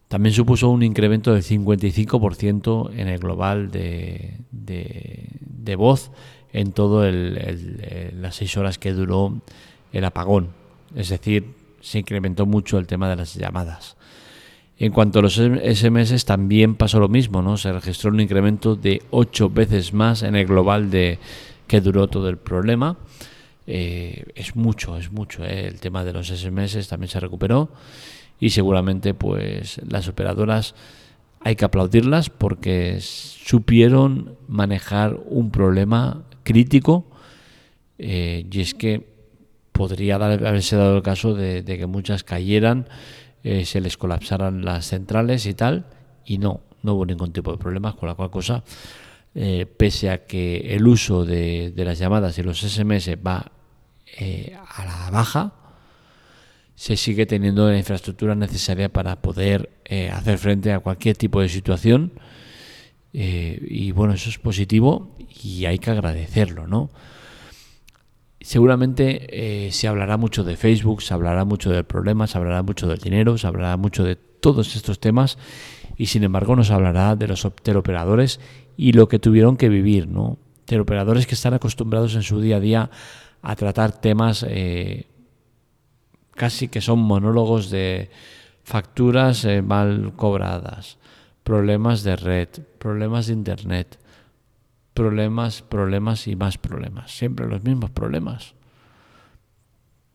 También 0.09 0.35
supuso 0.35 0.69
un 0.69 0.83
incremento 0.83 1.35
del 1.35 1.43
55% 1.43 2.93
en 2.95 3.09
el 3.09 3.19
global 3.19 3.71
de, 3.71 4.41
de, 4.51 5.77
voz 5.77 6.13
en 6.53 6.73
todo 6.73 7.11
las 7.11 8.37
seis 8.37 8.57
horas 8.57 8.79
que 8.79 8.93
duró 8.93 9.41
el 9.93 10.05
apagón. 10.05 10.51
Es 10.95 11.09
decir, 11.09 11.55
se 11.87 12.01
incrementó 12.01 12.47
mucho 12.47 12.79
el 12.79 12.89
tema 12.89 13.09
de 13.09 13.15
las 13.15 13.35
llamadas. 13.37 13.97
En 14.77 14.91
cuanto 14.91 15.21
a 15.21 15.23
los 15.23 15.37
SMS 15.37 16.25
también 16.25 16.75
pasó 16.75 16.99
lo 16.99 17.09
mismo, 17.09 17.43
¿no? 17.43 17.57
Se 17.57 17.73
registró 17.73 18.11
un 18.11 18.19
incremento 18.19 18.75
de 18.75 19.03
ocho 19.11 19.49
veces 19.49 19.93
más 19.93 20.25
en 20.25 20.35
el 20.35 20.47
global 20.47 20.91
de 20.91 21.21
que 21.69 21.81
duró 21.81 22.09
todo 22.09 22.29
el 22.29 22.39
problema. 22.39 22.99
Eh, 23.69 24.25
es 24.35 24.57
mucho, 24.57 24.99
es 24.99 25.13
mucho. 25.13 25.45
¿eh? 25.45 25.69
El 25.69 25.79
tema 25.79 26.03
de 26.03 26.13
los 26.13 26.27
SMS 26.27 26.89
también 26.89 27.09
se 27.09 27.21
recuperó 27.21 27.71
y 28.41 28.51
seguramente 28.51 29.15
pues 29.15 29.81
las 29.89 30.09
operadoras 30.09 30.75
hay 31.41 31.55
que 31.55 31.67
aplaudirlas 31.67 32.31
porque 32.31 32.99
supieron 33.01 34.37
manejar 34.49 35.21
un 35.27 35.53
problema 35.53 36.25
crítico 36.43 37.07
eh, 37.99 38.45
y 38.51 38.61
es 38.61 38.75
que 38.75 39.16
podría 39.77 40.17
haberse 40.17 40.77
dado 40.77 40.97
el 40.97 41.03
caso 41.03 41.35
de 41.35 41.65
que 41.65 41.87
muchas 41.87 42.25
cayeran 42.25 42.87
eh, 43.49 43.65
se 43.65 43.81
les 43.81 43.97
colapsaran 43.97 44.65
las 44.65 44.89
centrales 44.89 45.47
y 45.47 45.55
tal, 45.55 45.87
y 46.25 46.39
no, 46.39 46.63
no 46.83 46.95
hubo 46.95 47.07
ningún 47.07 47.33
tipo 47.33 47.53
de 47.53 47.59
problemas, 47.59 47.95
con 47.95 48.09
la 48.09 48.17
cual 48.17 48.29
cosa, 48.29 48.65
eh, 49.37 49.67
pese 49.67 50.11
a 50.11 50.27
que 50.27 50.75
el 50.75 50.85
uso 50.85 51.25
de, 51.25 51.73
las 51.77 51.97
llamadas 51.97 52.37
y 52.39 52.43
los 52.43 52.59
SMS 52.59 53.11
va 53.25 53.53
eh, 54.19 54.57
a 54.57 54.85
la 54.85 55.11
baja, 55.13 55.53
se 56.75 56.97
sigue 56.97 57.25
teniendo 57.25 57.71
la 57.71 57.79
infraestructura 57.79 58.35
necesaria 58.35 58.89
para 58.89 59.23
poder 59.23 59.71
hacer 60.13 60.39
frente 60.39 60.73
a 60.73 60.81
cualquier 60.81 61.17
tipo 61.17 61.41
de 61.41 61.49
situación. 61.49 62.15
y 63.13 63.93
bueno, 63.93 64.15
eso 64.15 64.29
es 64.29 64.39
positivo 64.39 65.17
y 65.41 65.67
hay 65.67 65.79
que 65.79 65.93
agradecerlo, 65.93 66.67
¿no? 66.67 66.91
Seguramente 68.47 69.67
eh, 69.67 69.73
se 69.73 69.89
hablará 69.89 70.17
mucho 70.17 70.45
de 70.45 70.57
Facebook, 70.57 71.03
se 71.03 71.13
hablará 71.13 71.45
mucho 71.45 71.69
del 71.69 71.83
problema, 71.83 72.29
se 72.29 72.39
hablará 72.39 72.63
mucho 72.63 72.87
del 72.87 72.99
dinero, 72.99 73.37
se 73.37 73.49
hablará 73.49 73.77
mucho 73.77 74.05
de 74.05 74.15
todos 74.15 74.77
estos 74.77 75.01
temas 75.01 75.37
y 75.97 76.07
sin 76.07 76.23
embargo 76.23 76.55
nos 76.55 76.71
hablará 76.71 77.17
de 77.17 77.27
los 77.27 77.45
teleoperadores 77.65 78.39
y 78.77 78.93
lo 78.93 79.09
que 79.09 79.19
tuvieron 79.19 79.57
que 79.57 79.69
vivir, 79.69 80.07
¿no? 80.07 80.39
Teleoperadores 80.65 81.27
que 81.27 81.35
están 81.35 81.55
acostumbrados 81.55 82.15
en 82.15 82.23
su 82.23 82.41
día 82.41 82.59
a 82.59 82.61
día 82.61 82.91
a 83.43 83.57
tratar 83.57 83.91
temas 83.91 84.47
eh, 84.49 85.09
casi 86.31 86.69
que 86.69 86.81
son 86.81 87.01
monólogos 87.01 87.69
de 87.69 88.11
facturas 88.63 89.45
eh, 89.45 89.61
mal 89.61 90.13
cobradas, 90.15 90.99
problemas 91.43 92.05
de 92.05 92.15
red, 92.15 92.49
problemas 92.79 93.27
de 93.27 93.33
internet, 93.33 93.99
problemas, 94.97 95.61
problemas 95.61 96.27
y 96.27 96.35
más 96.37 96.57
problemas. 96.57 97.13
Siempre 97.13 97.47
los 97.47 97.63
mismos 97.63 97.91
problemas. 97.91 98.55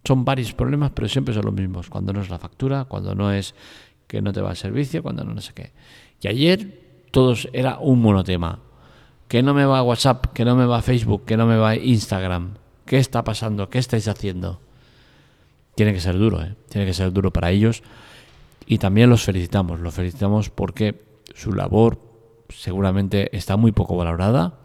Son 0.04 0.26
varios 0.26 0.54
problemas, 0.54 0.92
pero 0.96 1.08
siempre 1.08 1.36
son 1.36 1.46
los 1.46 1.54
mismos. 1.54 1.88
Cuando 1.88 2.12
no 2.12 2.20
es 2.20 2.32
la 2.32 2.40
factura, 2.40 2.86
cuando 2.86 3.14
no 3.14 3.32
es 3.32 3.54
que 4.08 4.24
no 4.24 4.34
te 4.34 4.42
va 4.42 4.50
el 4.50 4.58
servicio, 4.58 5.04
cuando 5.04 5.24
no, 5.24 5.36
no 5.36 5.42
sé 5.42 5.54
qué. 5.54 5.72
Y 6.20 6.28
ayer 6.28 7.06
todos 7.12 7.48
era 7.54 7.78
un 7.78 8.02
monotema. 8.02 8.60
Que 9.28 9.44
no 9.44 9.54
me 9.54 9.66
va 9.66 9.84
WhatsApp, 9.84 10.34
que 10.34 10.44
no 10.44 10.56
me 10.56 10.66
va 10.66 10.82
Facebook, 10.82 11.26
que 11.26 11.38
no 11.38 11.46
me 11.46 11.58
va 11.58 11.76
Instagram. 11.76 12.56
¿Qué 12.86 12.98
está 12.98 13.24
pasando? 13.24 13.70
¿Qué 13.70 13.78
estáis 13.78 14.08
haciendo? 14.08 14.62
Tiene 15.76 15.94
que 15.94 16.02
ser 16.02 16.18
duro, 16.18 16.42
¿eh? 16.42 16.56
Tiene 16.70 16.88
que 16.88 16.94
ser 16.94 17.14
duro 17.14 17.32
para 17.32 17.52
ellos. 17.52 17.84
Y 18.66 18.80
también 18.80 19.12
los 19.12 19.24
felicitamos. 19.24 19.80
Los 19.80 19.94
felicitamos 19.94 20.50
porque 20.50 21.06
su 21.36 21.54
labor 21.54 22.00
seguramente 22.50 23.36
está 23.38 23.58
muy 23.58 23.72
poco 23.72 23.96
valorada 23.96 24.61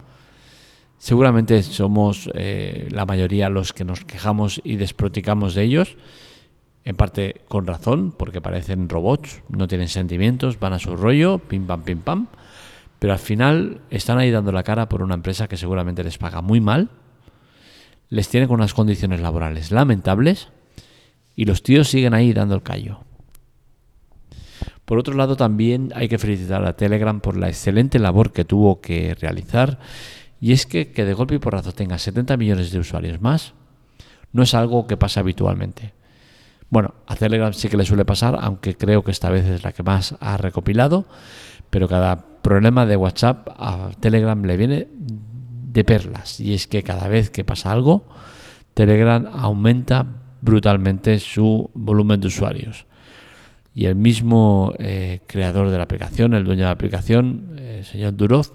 Seguramente 0.98 1.62
somos 1.62 2.30
eh, 2.34 2.88
la 2.90 3.04
mayoría 3.04 3.48
los 3.48 3.72
que 3.72 3.84
nos 3.84 4.04
quejamos 4.04 4.60
y 4.64 4.76
desproticamos 4.76 5.54
de 5.54 5.62
ellos, 5.62 5.96
en 6.84 6.96
parte 6.96 7.42
con 7.48 7.66
razón, 7.66 8.14
porque 8.16 8.40
parecen 8.40 8.88
robots, 8.88 9.42
no 9.48 9.68
tienen 9.68 9.88
sentimientos, 9.88 10.58
van 10.58 10.72
a 10.72 10.78
su 10.78 10.96
rollo, 10.96 11.38
pim 11.38 11.66
pam, 11.66 11.82
pim 11.82 11.98
pam, 12.00 12.28
pero 12.98 13.12
al 13.12 13.18
final 13.18 13.80
están 13.90 14.18
ahí 14.18 14.30
dando 14.30 14.52
la 14.52 14.62
cara 14.62 14.88
por 14.88 15.02
una 15.02 15.14
empresa 15.14 15.48
que 15.48 15.56
seguramente 15.56 16.02
les 16.02 16.16
paga 16.16 16.40
muy 16.40 16.60
mal, 16.60 16.90
les 18.08 18.28
tiene 18.28 18.46
con 18.46 18.56
unas 18.56 18.72
condiciones 18.72 19.20
laborales 19.20 19.70
lamentables 19.70 20.48
y 21.34 21.44
los 21.44 21.62
tíos 21.62 21.88
siguen 21.88 22.14
ahí 22.14 22.32
dando 22.32 22.54
el 22.54 22.62
callo. 22.62 23.00
Por 24.84 24.98
otro 24.98 25.14
lado, 25.14 25.36
también 25.36 25.92
hay 25.96 26.08
que 26.08 26.18
felicitar 26.18 26.64
a 26.64 26.76
Telegram 26.76 27.20
por 27.20 27.36
la 27.36 27.48
excelente 27.48 27.98
labor 27.98 28.32
que 28.32 28.44
tuvo 28.44 28.80
que 28.80 29.16
realizar 29.16 29.80
y 30.40 30.52
es 30.52 30.66
que, 30.66 30.92
que 30.92 31.04
de 31.04 31.14
golpe 31.14 31.34
y 31.34 31.38
porrazo 31.38 31.72
tenga 31.72 31.98
70 31.98 32.36
millones 32.36 32.70
de 32.70 32.78
usuarios 32.78 33.20
más 33.20 33.54
no 34.36 34.42
es 34.42 34.54
algo 34.54 34.86
que 34.86 34.96
pasa 34.96 35.20
habitualmente. 35.20 35.94
Bueno, 36.68 36.94
a 37.06 37.16
Telegram 37.16 37.52
sí 37.52 37.68
que 37.68 37.76
le 37.76 37.84
suele 37.84 38.04
pasar, 38.04 38.36
aunque 38.40 38.76
creo 38.76 39.02
que 39.02 39.10
esta 39.10 39.30
vez 39.30 39.46
es 39.46 39.64
la 39.64 39.72
que 39.72 39.82
más 39.82 40.14
ha 40.20 40.36
recopilado, 40.36 41.06
pero 41.70 41.88
cada 41.88 42.16
problema 42.42 42.86
de 42.86 42.96
WhatsApp 42.96 43.48
a 43.56 43.90
Telegram 43.98 44.40
le 44.44 44.56
viene 44.56 44.88
de 44.92 45.84
perlas. 45.84 46.38
Y 46.38 46.54
es 46.54 46.66
que 46.66 46.82
cada 46.82 47.08
vez 47.08 47.30
que 47.30 47.44
pasa 47.44 47.72
algo, 47.72 48.06
Telegram 48.74 49.26
aumenta 49.32 50.06
brutalmente 50.42 51.18
su 51.18 51.70
volumen 51.72 52.20
de 52.20 52.26
usuarios. 52.26 52.86
Y 53.74 53.86
el 53.86 53.94
mismo 53.94 54.74
eh, 54.78 55.20
creador 55.26 55.70
de 55.70 55.76
la 55.76 55.84
aplicación, 55.84 56.34
el 56.34 56.44
dueño 56.44 56.60
de 56.60 56.66
la 56.66 56.72
aplicación, 56.72 57.56
el 57.58 57.84
señor 57.84 58.16
Duroz, 58.16 58.52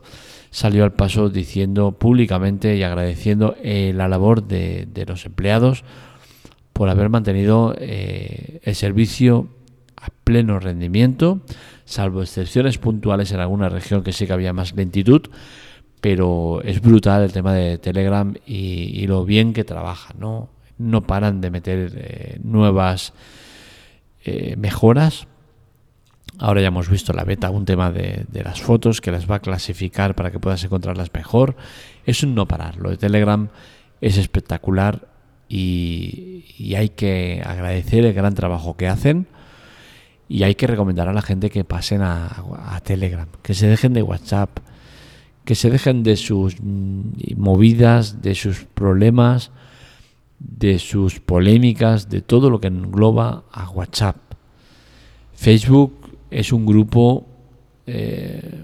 salió 0.52 0.84
al 0.84 0.92
paso 0.92 1.30
diciendo 1.30 1.94
públicamente 1.94 2.76
y 2.76 2.84
agradeciendo 2.84 3.56
eh, 3.64 3.94
la 3.96 4.08
labor 4.08 4.44
de, 4.44 4.88
los 5.08 5.26
empleados 5.26 5.84
por 6.74 6.90
haber 6.90 7.10
mantenido 7.10 7.74
eh, 7.78 8.60
el 8.64 8.76
servicio 8.76 9.48
a 9.96 10.10
pleno 10.24 10.60
rendimiento, 10.60 11.42
salvo 11.86 12.22
excepciones 12.22 12.78
puntuales 12.78 13.32
en 13.32 13.40
alguna 13.40 13.70
región 13.70 14.04
que 14.04 14.14
sí 14.14 14.28
que 14.28 14.34
había 14.34 14.52
más 14.52 14.76
lentitud, 14.76 15.22
pero 16.02 16.62
es 16.64 16.82
brutal 16.82 17.24
el 17.24 17.32
tema 17.32 17.54
de 17.54 17.78
Telegram 17.78 18.34
y, 18.46 19.06
lo 19.08 19.24
bien 19.24 19.54
que 19.54 19.64
trabaja, 19.64 20.14
¿no? 20.18 20.50
No 20.78 21.06
paran 21.06 21.42
de 21.42 21.52
meter 21.52 21.92
eh, 21.96 22.40
nuevas 22.44 23.14
mejoras 24.58 25.28
Ahora 26.40 26.62
ya 26.62 26.68
hemos 26.68 26.90
visto 26.90 27.14
la 27.14 27.24
beta, 27.24 27.50
un 27.50 27.66
tema 27.66 27.92
de, 27.92 28.26
las 28.32 28.62
fotos 28.62 29.02
que 29.02 29.12
las 29.12 29.30
va 29.30 29.36
a 29.36 29.40
clasificar 29.40 30.16
para 30.16 30.32
que 30.32 30.40
puedas 30.40 30.64
encontrarlas 30.64 31.14
mejor. 31.14 31.56
Es 32.06 32.24
un 32.24 32.36
no 32.36 32.48
parar. 32.48 32.78
Lo 32.78 32.90
de 32.90 32.98
Telegram 32.98 33.50
es 34.00 34.18
espectacular 34.18 35.08
y, 35.48 36.74
hay 36.76 36.90
que 36.90 37.44
agradecer 37.46 38.06
el 38.06 38.14
gran 38.14 38.34
trabajo 38.34 38.78
que 38.78 38.88
hacen 38.88 39.28
y 40.30 40.44
hay 40.44 40.56
que 40.56 40.68
recomendar 40.68 41.10
a 41.10 41.14
la 41.14 41.22
gente 41.22 41.50
que 41.50 41.64
pasen 41.64 42.02
a, 42.02 42.80
Telegram, 42.84 43.28
que 43.42 43.54
se 43.54 43.68
dejen 43.68 43.94
de 43.94 44.02
WhatsApp, 44.02 44.60
que 45.44 45.56
se 45.56 45.70
dejen 45.70 46.04
de 46.04 46.16
sus 46.16 46.56
mm, 46.62 47.36
movidas, 47.36 48.22
de 48.22 48.34
sus 48.36 48.64
problemas, 48.64 49.52
de 50.40 50.80
sus 50.80 51.20
polémicas, 51.20 52.10
de 52.10 52.22
todo 52.22 52.50
lo 52.50 52.62
que 52.62 52.68
engloba 52.68 53.44
a 53.52 53.70
WhatsApp. 53.70 54.18
Facebook 55.34 56.01
es 56.32 56.52
un 56.52 56.66
grupo 56.66 57.28
eh, 57.86 58.64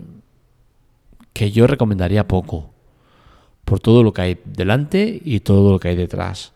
que 1.34 1.52
yo 1.52 1.68
recomendaría 1.68 2.28
poco, 2.28 2.72
por 3.66 3.80
todo 3.80 4.02
lo 4.02 4.14
que 4.14 4.22
hay 4.22 4.40
delante 4.46 5.22
y 5.24 5.42
todo 5.42 5.74
lo 5.74 5.80
que 5.80 5.90
hay 5.90 5.96
detrás. 5.96 6.54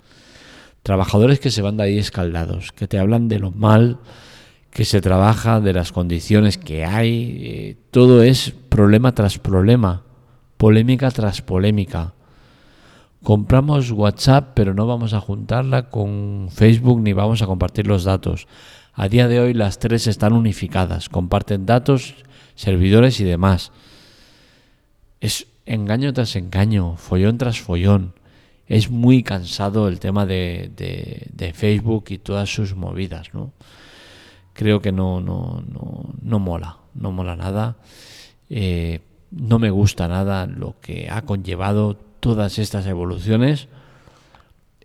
Trabajadores 0.81 1.39
que 1.39 1.51
se 1.51 1.61
van 1.61 1.77
de 1.77 1.83
ahí 1.83 1.97
escaldados, 1.99 2.71
que 2.71 2.87
te 2.87 2.97
hablan 2.97 3.27
de 3.27 3.37
lo 3.37 3.51
mal 3.51 3.99
que 4.71 4.85
se 4.85 5.01
trabaja, 5.01 5.59
de 5.59 5.73
las 5.73 5.91
condiciones 5.91 6.57
que 6.57 6.85
hay. 6.85 7.41
Eh, 7.43 7.77
todo 7.91 8.23
es 8.23 8.53
problema 8.69 9.13
tras 9.13 9.37
problema, 9.37 10.03
polémica 10.57 11.11
tras 11.11 11.41
polémica. 11.41 12.13
Compramos 13.21 13.91
WhatsApp, 13.91 14.51
pero 14.55 14.73
no 14.73 14.87
vamos 14.87 15.13
a 15.13 15.19
juntarla 15.19 15.89
con 15.89 16.47
Facebook 16.49 17.01
ni 17.01 17.13
vamos 17.13 17.41
a 17.41 17.45
compartir 17.45 17.85
los 17.85 18.05
datos. 18.05 18.47
A 18.93 19.07
día 19.07 19.27
de 19.27 19.39
hoy 19.39 19.53
las 19.53 19.79
tres 19.79 20.07
están 20.07 20.33
unificadas, 20.33 21.09
comparten 21.09 21.65
datos, 21.65 22.15
servidores 22.55 23.19
y 23.19 23.23
demás. 23.23 23.71
Es 25.19 25.47
engaño 25.65 26.13
tras 26.13 26.35
engaño, 26.35 26.97
follón 26.97 27.37
tras 27.37 27.59
follón 27.61 28.13
es 28.71 28.89
muy 28.89 29.21
cansado 29.21 29.89
el 29.89 29.99
tema 29.99 30.25
de, 30.25 31.51
Facebook 31.53 32.05
y 32.07 32.19
todas 32.19 32.53
sus 32.53 32.73
movidas, 32.73 33.33
¿no? 33.33 33.51
Creo 34.53 34.81
que 34.81 34.93
no, 34.93 35.19
no, 35.19 35.61
no, 36.21 36.39
mola, 36.39 36.77
no 36.93 37.11
mola 37.11 37.35
nada. 37.35 37.75
Eh, 38.49 39.01
no 39.29 39.59
me 39.59 39.71
gusta 39.71 40.07
nada 40.07 40.45
lo 40.45 40.75
que 40.79 41.09
ha 41.09 41.23
conllevado 41.23 41.97
todas 42.21 42.59
estas 42.59 42.85
evoluciones. 42.87 43.67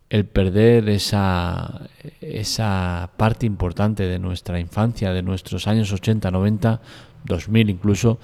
El 0.09 0.25
perder 0.25 0.89
esa, 0.89 1.89
esa 2.21 3.11
parte 3.17 3.45
importante 3.47 4.05
de 4.05 4.19
nuestra 4.19 4.61
infancia, 4.61 5.13
de 5.13 5.23
nuestros 5.23 5.67
años 5.67 5.93
80, 5.93 6.31
90, 6.31 6.81
2000 7.25 7.71
incluso, 7.71 8.19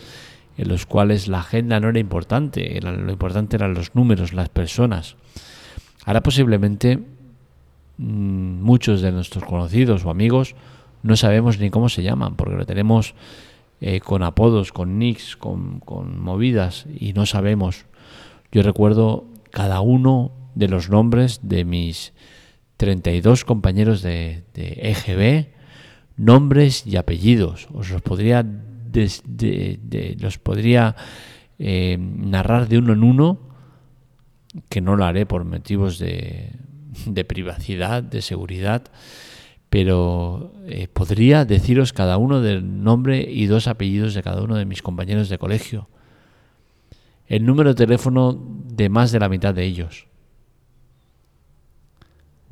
en 0.57 0.69
los 0.69 0.87
cuales 0.87 1.29
la 1.29 1.41
agenda 1.41 1.81
no 1.81 1.89
era 1.89 1.99
importante, 1.99 2.81
lo 2.81 3.11
importante 3.11 3.57
eran 3.57 3.75
los 3.75 3.95
números, 3.95 4.33
las 4.33 4.49
personas. 4.49 5.17
Ahora 6.05 6.21
posiblemente 6.21 6.99
mm, 7.99 8.63
muchos 8.63 9.01
de 9.01 9.13
nuestros 9.13 9.45
conocidos 9.45 10.05
o 10.05 10.11
amigos 10.11 10.55
no 11.03 11.17
sabemos 11.17 11.59
ni 11.59 11.71
cómo 11.71 11.89
se 11.89 12.03
llaman, 12.03 12.37
porque 12.37 12.57
lo 12.57 12.67
tenemos 12.67 13.15
eh, 13.81 14.01
con 14.01 14.23
apodos, 14.23 14.73
con 14.73 14.99
nicks, 14.99 15.37
con, 15.37 15.81
movidas 16.21 16.87
y 16.99 17.13
no 17.13 17.27
sabemos. 17.27 17.87
Yo 18.53 18.63
recuerdo 18.63 19.25
cada 19.51 19.81
uno 19.81 20.31
de 20.55 20.69
los 20.69 20.91
nombres 20.91 21.41
de 21.43 21.65
mis 21.65 22.13
32 22.77 23.45
compañeros 23.45 24.03
de, 24.03 24.45
EGB, 24.55 25.53
nombres 26.17 26.87
y 26.87 26.97
apellidos. 26.97 27.69
Os 27.73 27.91
los 27.91 28.03
podría, 28.03 28.45
los 30.19 30.39
podría 30.39 30.97
eh, 31.59 31.97
narrar 31.99 32.69
de 32.69 32.79
uno 32.79 32.93
en 32.93 33.05
uno 33.05 33.39
que 34.69 34.81
no 34.81 34.97
lo 34.97 35.05
haré 35.05 35.27
por 35.27 35.45
motivos 35.45 35.99
de, 35.99 36.59
privacidad, 37.27 38.03
de 38.03 38.21
seguridad, 38.21 38.83
pero 39.71 40.53
eh, 40.67 40.89
podría 40.93 41.45
deciros 41.45 41.93
cada 41.93 42.19
uno 42.19 42.41
del 42.41 42.83
nombre 42.83 43.23
y 43.31 43.47
dos 43.47 43.67
apellidos 43.69 44.15
de 44.15 44.23
cada 44.23 44.43
uno 44.43 44.57
de 44.57 44.67
mis 44.67 44.83
compañeros 44.83 45.29
de 45.29 45.39
colegio, 45.39 45.89
el 47.27 47.47
número 47.47 47.71
de 47.71 47.87
teléfono 47.87 48.39
de 48.67 48.89
más 48.89 49.13
de 49.13 49.21
la 49.21 49.29
mitad 49.29 49.55
de 49.55 49.65
ellos. 49.65 50.07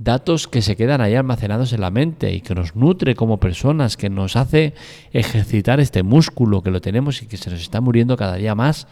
Datos 0.03 0.49
que 0.49 0.63
se 0.63 0.77
quedan 0.77 1.03
ahí 1.03 1.15
almacenados 1.15 1.75
en 1.75 1.83
la 1.83 1.91
mente 1.91 2.33
y 2.33 2.41
que 2.41 2.55
nos 2.55 2.75
nutre 2.75 3.15
como 3.15 3.39
personas, 3.39 3.99
que 3.99 4.09
nos 4.09 4.35
hace 4.35 4.73
ejercitar 5.13 5.79
este 5.79 6.03
músculo 6.03 6.63
que 6.63 6.71
lo 6.71 6.81
tenemos 6.81 7.23
y 7.23 7.27
que 7.27 7.37
se 7.37 7.51
nos 7.51 7.61
está 7.61 7.83
muriendo 7.83 8.17
cada 8.17 8.37
día 8.37 8.55
más 8.55 8.89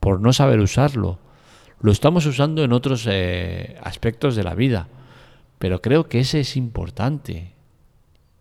por 0.00 0.20
no 0.20 0.32
saber 0.32 0.60
usarlo 0.60 1.18
lo 1.80 1.92
estamos 1.92 2.26
usando 2.26 2.62
en 2.62 2.72
otros 2.72 3.06
eh, 3.10 3.78
aspectos 3.82 4.36
de 4.36 4.44
la 4.44 4.54
vida, 4.54 4.88
pero 5.58 5.80
creo 5.80 6.08
que 6.08 6.20
ese 6.20 6.40
es 6.40 6.56
importante 6.56 7.54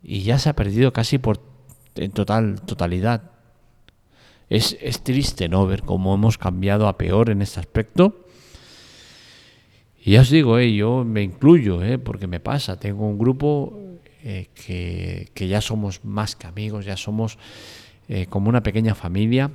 y 0.03 0.23
ya 0.23 0.37
se 0.39 0.49
ha 0.49 0.55
perdido 0.55 0.91
casi 0.93 1.17
por 1.17 1.39
en 1.95 2.11
total 2.11 2.61
totalidad. 2.61 3.31
Es, 4.49 4.77
triste 5.03 5.47
no 5.47 5.67
ver 5.67 5.83
cómo 5.83 6.13
hemos 6.15 6.37
cambiado 6.37 6.87
a 6.87 6.97
peor 6.97 7.29
en 7.29 7.41
este 7.41 7.59
aspecto. 7.59 8.25
Y 10.01 10.11
ya 10.11 10.21
os 10.21 10.29
digo, 10.29 10.57
eh, 10.57 10.73
yo 10.73 11.03
me 11.03 11.21
incluyo, 11.23 11.83
eh, 11.83 11.97
porque 11.97 12.27
me 12.27 12.39
pasa. 12.39 12.79
Tengo 12.79 13.07
un 13.07 13.17
grupo 13.17 13.77
eh, 14.23 14.47
que, 14.53 15.29
que, 15.33 15.47
ya 15.47 15.61
somos 15.61 16.03
más 16.05 16.35
que 16.35 16.47
amigos, 16.47 16.85
ya 16.85 16.97
somos 16.97 17.37
como 18.29 18.49
una 18.49 18.63
pequeña 18.63 18.95
familia, 18.95 19.51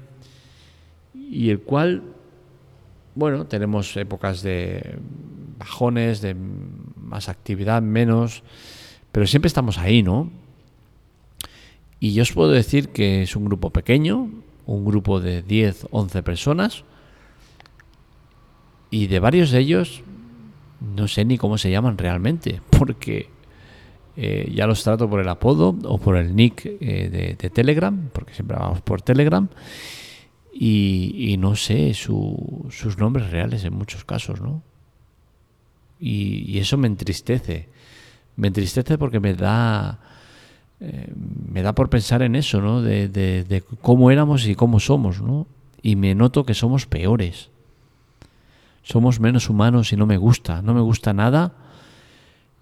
y 1.12 1.50
el 1.50 1.59
cual 1.59 2.04
bueno, 3.14 3.46
tenemos 3.46 3.96
épocas 3.96 4.42
de 4.42 4.98
bajones, 5.59 6.20
de 6.20 6.35
más 6.96 7.28
actividad, 7.28 7.80
menos, 7.80 8.42
pero 9.12 9.26
siempre 9.26 9.46
estamos 9.46 9.78
ahí, 9.78 10.02
¿no? 10.02 10.30
Y 12.00 12.12
yo 12.12 12.22
os 12.22 12.33
puedo 12.33 12.50
decir 12.50 12.88
que 12.88 13.22
es 13.22 13.37
un 13.37 13.44
grupo 13.44 13.70
pequeño, 13.70 14.30
un 14.66 14.85
grupo 14.85 15.20
de 15.20 15.42
10, 15.42 15.87
11 15.90 16.22
personas, 16.22 16.85
y 18.90 19.07
de 19.07 19.20
varios 19.20 19.50
de 19.50 19.61
ellos 19.61 20.02
no 20.84 21.08
sé 21.08 21.24
ni 21.24 21.38
cómo 21.38 21.58
se 21.58 21.70
llaman 21.70 21.98
realmente, 21.98 22.60
porque 22.78 23.28
eh, 24.16 24.52
ya 24.54 24.66
los 24.66 24.82
trato 24.84 25.10
por 25.10 25.20
el 25.20 25.28
apodo 25.28 25.76
o 25.84 25.98
por 25.98 26.16
el 26.16 26.36
nick 26.36 26.64
eh, 26.66 27.36
de, 27.38 27.50
Telegram, 27.50 28.10
porque 28.12 28.32
siempre 28.34 28.56
vamos 28.56 28.80
por 28.80 29.02
Telegram, 29.02 29.48
y, 30.52 31.36
no 31.38 31.56
sé 31.56 31.94
sus 31.94 32.96
nombres 32.98 33.30
reales 33.30 33.64
en 33.64 33.74
muchos 33.74 34.04
casos, 34.04 34.40
¿no? 34.40 34.62
Y, 35.98 36.58
eso 36.58 36.76
me 36.76 36.86
entristece. 36.86 37.68
Me 38.36 38.48
entristece 38.48 38.98
porque 38.98 39.20
me 39.20 39.34
da, 39.34 39.98
eh, 40.80 41.12
me 41.50 41.62
da 41.62 41.74
por 41.74 41.90
pensar 41.90 42.22
en 42.22 42.36
eso, 42.36 42.60
¿no? 42.60 42.82
De, 42.82 43.64
cómo 43.80 44.10
éramos 44.10 44.46
y 44.46 44.54
cómo 44.54 44.78
somos, 44.78 45.20
¿no? 45.20 45.46
Y 45.82 45.96
me 45.96 46.14
noto 46.14 46.44
que 46.44 46.54
somos 46.54 46.86
peores. 46.86 47.50
Somos 48.84 49.18
menos 49.18 49.50
humanos 49.50 49.92
y 49.92 49.96
no 49.96 50.06
me 50.06 50.16
gusta. 50.16 50.62
No 50.62 50.72
me 50.74 50.80
gusta 50.80 51.12
nada 51.12 51.52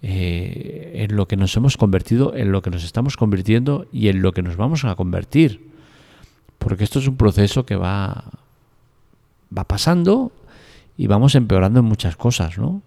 eh, 0.00 0.92
en 1.04 1.14
lo 1.14 1.28
que 1.28 1.36
nos 1.36 1.54
hemos 1.56 1.76
convertido, 1.76 2.34
en 2.34 2.50
lo 2.50 2.62
que 2.62 2.70
nos 2.70 2.84
estamos 2.84 3.18
convirtiendo 3.18 3.86
y 3.92 4.08
en 4.08 4.22
lo 4.22 4.32
que 4.32 4.42
nos 4.42 4.56
vamos 4.56 4.84
a 4.84 4.94
convertir. 4.94 5.70
Porque 6.58 6.84
esto 6.84 7.00
es 7.00 7.08
un 7.08 7.16
proceso 7.16 7.66
que 7.66 7.76
va, 7.76 8.24
va 9.56 9.64
pasando 9.64 10.32
y 10.96 11.06
vamos 11.06 11.34
empeorando 11.34 11.80
en 11.80 11.86
muchas 11.86 12.16
cosas, 12.16 12.56
¿no? 12.56 12.82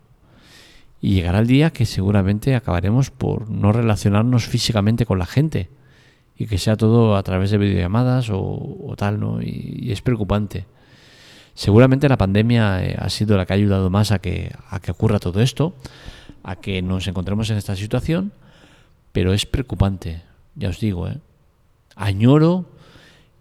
Y 1.01 1.15
llegará 1.15 1.39
el 1.39 1.47
día 1.47 1.71
que 1.71 1.85
seguramente 1.85 2.55
acabaremos 2.55 3.11
por 3.11 3.49
no 3.49 3.71
relacionarnos 3.71 4.47
físicamente 4.47 5.05
con 5.05 5.19
la 5.19 5.25
gente 5.25 5.69
y 6.37 6.47
que 6.47 6.57
sea 6.57 6.75
todo 6.75 7.15
a 7.15 7.23
través 7.23 7.51
de 7.51 7.57
videollamadas 7.57 8.29
o, 8.31 8.93
tal, 8.97 9.19
¿no? 9.19 9.41
Y, 9.41 9.91
es 9.91 10.01
preocupante. 10.01 10.65
Seguramente 11.55 12.09
la 12.09 12.17
pandemia 12.17 12.85
eh, 12.85 12.95
ha 12.99 13.09
sido 13.09 13.37
la 13.37 13.45
que 13.45 13.53
ha 13.53 13.55
ayudado 13.55 13.89
más 13.89 14.11
a 14.11 14.19
que, 14.19 14.53
a 14.69 14.81
que 14.81 14.91
ocurra 14.91 15.19
todo 15.19 15.41
esto, 15.41 15.73
a 16.43 16.57
que 16.57 16.81
nos 16.81 17.07
encontremos 17.07 17.49
en 17.49 17.57
esta 17.57 17.77
situación, 17.77 18.33
pero 19.13 19.33
es 19.33 19.45
preocupante, 19.45 20.21
ya 20.55 20.69
os 20.69 20.81
digo, 20.81 21.07
¿eh? 21.07 21.17
Añoro 21.95 22.65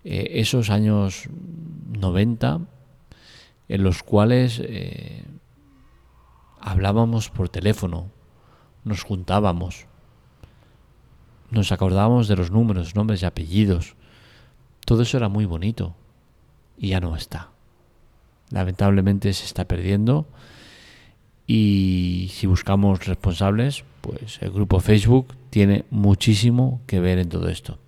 eh, 0.05 0.31
esos 0.35 0.71
años 0.71 1.29
90 1.99 2.61
en 3.69 3.83
los 3.83 4.05
cuales 4.05 4.63
hablábamos 6.61 7.31
por 7.31 7.49
teléfono, 7.49 8.11
nos 8.85 9.03
juntábamos, 9.03 9.87
nos 11.51 11.73
acordábamos 11.73 12.29
de 12.29 12.37
los 12.37 12.51
números, 12.51 12.95
nombres 12.95 13.23
y 13.23 13.27
apellidos. 13.27 13.97
Todo 14.85 15.03
eso 15.03 15.17
era 15.17 15.29
muy 15.29 15.47
bonito 15.47 15.97
y 16.77 16.89
ya 16.89 17.01
no 17.01 17.17
está. 17.17 17.54
Lamentablemente 18.55 19.33
se 19.33 19.47
está 19.47 19.65
perdiendo 19.65 20.29
y 21.45 22.31
si 22.33 22.47
buscamos 22.47 23.05
responsables, 23.05 23.83
pues 24.01 24.39
el 24.43 24.53
grupo 24.53 24.79
Facebook 24.79 25.35
tiene 25.51 25.85
muchísimo 25.91 26.81
que 26.87 27.01
ver 27.01 27.19
en 27.19 27.29
todo 27.29 27.49
esto. 27.49 27.79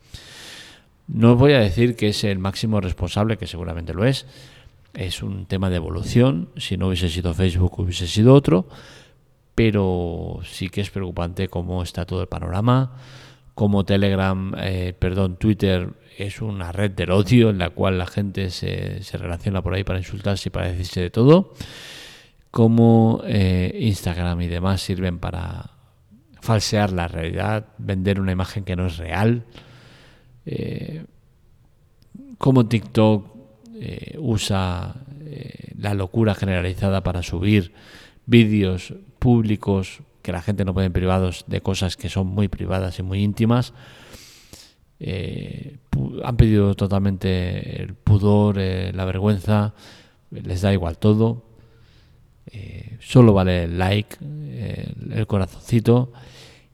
No 1.06 1.36
voy 1.36 1.52
a 1.52 1.60
decir 1.60 1.94
que 1.94 2.08
es 2.08 2.24
el 2.24 2.40
máximo 2.40 2.80
responsable, 2.80 3.36
que 3.36 3.46
seguramente 3.46 3.94
lo 3.94 4.04
es. 4.04 4.26
Es 4.92 5.22
un 5.22 5.46
tema 5.46 5.70
de 5.70 5.76
evolución. 5.76 6.48
Si 6.56 6.76
no 6.76 6.88
hubiese 6.88 7.10
sido 7.10 7.32
Facebook, 7.32 7.78
hubiese 7.78 8.08
sido 8.08 8.34
otro. 8.34 8.66
pero 9.54 10.40
sí 10.44 10.68
que 10.68 10.80
es 10.80 10.90
preocupante 10.90 11.48
cómo 11.48 11.82
está 11.82 12.04
todo 12.04 12.20
el 12.22 12.28
panorama, 12.28 12.92
cómo 13.56 13.84
Telegram, 13.84 14.54
eh, 14.58 14.94
perdón, 14.96 15.38
Twitter 15.38 15.94
es 16.18 16.42
una 16.42 16.72
red 16.72 16.90
del 16.90 17.10
odio 17.10 17.48
en 17.48 17.56
la 17.56 17.70
cual 17.70 17.96
la 17.96 18.06
gente 18.06 18.50
se, 18.50 19.02
se 19.02 19.16
relaciona 19.16 19.62
por 19.62 19.72
ahí 19.74 19.82
para 19.82 19.98
insultarse 19.98 20.50
y 20.50 20.52
para 20.52 20.68
decirse 20.68 21.00
de 21.00 21.08
todo, 21.08 21.54
cómo 22.50 23.22
eh, 23.26 23.78
Instagram 23.80 24.42
y 24.42 24.46
demás 24.46 24.82
sirven 24.82 25.18
para 25.18 25.70
falsear 26.40 26.92
la 26.92 27.08
realidad, 27.08 27.66
vender 27.78 28.20
una 28.20 28.32
imagen 28.32 28.64
que 28.64 28.76
no 28.76 28.88
es 28.88 28.98
real, 28.98 29.46
eh, 30.44 31.04
cómo 32.36 32.66
TikTok 32.66 33.36
eh, 33.74 34.16
usa 34.18 34.96
la 35.78 35.94
locura 35.94 36.34
generalizada 36.34 37.02
para 37.02 37.22
subir 37.22 37.72
vídeos 38.26 38.94
públicos 39.18 40.00
que 40.26 40.32
la 40.32 40.42
gente 40.42 40.64
no 40.64 40.74
puede 40.74 40.88
en 40.88 40.92
privados 40.92 41.44
de 41.46 41.60
cosas 41.60 41.96
que 41.96 42.08
son 42.08 42.26
muy 42.26 42.48
privadas 42.48 42.98
y 42.98 43.04
muy 43.04 43.22
íntimas. 43.22 43.72
han 46.24 46.36
pedido 46.36 46.74
totalmente 46.74 47.80
el 47.80 47.94
pudor, 47.94 48.56
la 48.56 49.04
vergüenza, 49.04 49.72
les 50.32 50.62
da 50.62 50.72
igual 50.72 50.98
todo. 50.98 51.44
solo 52.98 53.34
vale 53.34 53.64
el 53.64 53.78
like, 53.78 54.16
el 54.20 55.26
corazoncito 55.28 56.12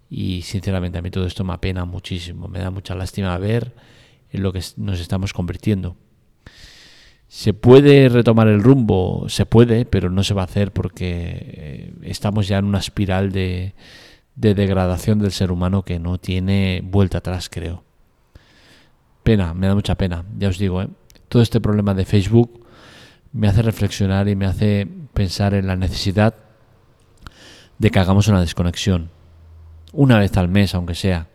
y 0.08 0.40
sinceramente 0.40 0.96
a 0.96 1.02
mí 1.02 1.10
todo 1.10 1.26
esto 1.26 1.44
me 1.44 1.52
apena 1.52 1.84
muchísimo, 1.84 2.48
me 2.48 2.58
da 2.58 2.70
mucha 2.70 2.94
lástima 2.94 3.36
ver 3.36 3.74
en 4.30 4.42
lo 4.42 4.50
que 4.54 4.62
nos 4.78 4.98
estamos 4.98 5.34
convirtiendo. 5.34 5.94
¿Se 7.32 7.54
puede 7.54 8.10
retomar 8.10 8.46
el 8.46 8.62
rumbo? 8.62 9.24
Se 9.30 9.46
puede, 9.46 9.86
pero 9.86 10.10
no 10.10 10.22
se 10.22 10.34
va 10.34 10.42
a 10.42 10.44
hacer 10.44 10.70
porque 10.70 11.30
eh, 11.32 11.94
estamos 12.02 12.46
ya 12.46 12.58
en 12.58 12.66
una 12.66 12.78
espiral 12.78 13.32
de, 13.32 13.72
degradación 14.34 15.18
del 15.18 15.32
ser 15.32 15.50
humano 15.50 15.82
que 15.82 15.98
no 15.98 16.18
tiene 16.18 16.82
vuelta 16.84 17.18
atrás, 17.18 17.48
creo. 17.48 17.84
Pena, 19.22 19.54
me 19.54 19.66
da 19.66 19.74
mucha 19.74 19.94
pena, 19.94 20.26
ya 20.36 20.48
os 20.48 20.58
digo, 20.58 20.82
¿eh? 20.82 20.90
todo 21.30 21.42
este 21.42 21.58
problema 21.58 21.94
de 21.94 22.04
Facebook 22.04 22.66
me 23.32 23.48
hace 23.48 23.62
reflexionar 23.62 24.28
y 24.28 24.36
me 24.36 24.44
hace 24.44 24.86
pensar 25.14 25.54
en 25.54 25.68
la 25.68 25.76
necesidad 25.76 26.34
de 27.78 27.90
que 27.90 27.98
hagamos 27.98 28.28
una 28.28 28.42
desconexión 28.42 29.08
una 29.94 30.18
vez 30.18 30.36
al 30.36 30.48
mes, 30.48 30.74
aunque 30.74 30.94
sea. 30.94 31.28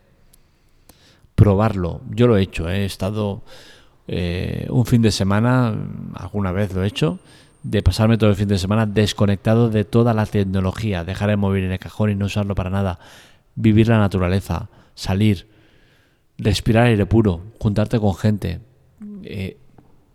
Probarlo. 1.34 2.02
Yo 2.08 2.28
lo 2.28 2.36
he 2.36 2.42
hecho, 2.42 2.70
¿eh? 2.70 2.82
he 2.82 2.84
estado 2.84 3.42
eh, 4.08 4.66
un 4.70 4.86
fin 4.86 5.02
de 5.02 5.10
semana, 5.10 5.74
alguna 6.14 6.50
vez 6.50 6.72
lo 6.74 6.82
he 6.82 6.86
hecho, 6.86 7.18
de 7.62 7.82
pasarme 7.82 8.16
todo 8.16 8.30
el 8.30 8.36
fin 8.36 8.48
de 8.48 8.58
semana 8.58 8.86
desconectado 8.86 9.68
de 9.68 9.84
toda 9.84 10.14
la 10.14 10.24
tecnología, 10.24 11.04
dejar 11.04 11.28
el 11.28 11.36
móvil 11.36 11.64
en 11.64 11.72
el 11.72 11.78
cajón 11.78 12.10
y 12.10 12.14
no 12.14 12.26
usarlo 12.26 12.54
para 12.54 12.70
nada, 12.70 12.98
vivir 13.54 13.88
la 13.88 13.98
naturaleza, 13.98 14.70
salir, 14.94 15.46
respirar 16.38 16.86
aire 16.86 17.04
puro, 17.04 17.42
juntarte 17.60 18.00
con 18.00 18.14
gente, 18.14 18.60
eh, 19.24 19.58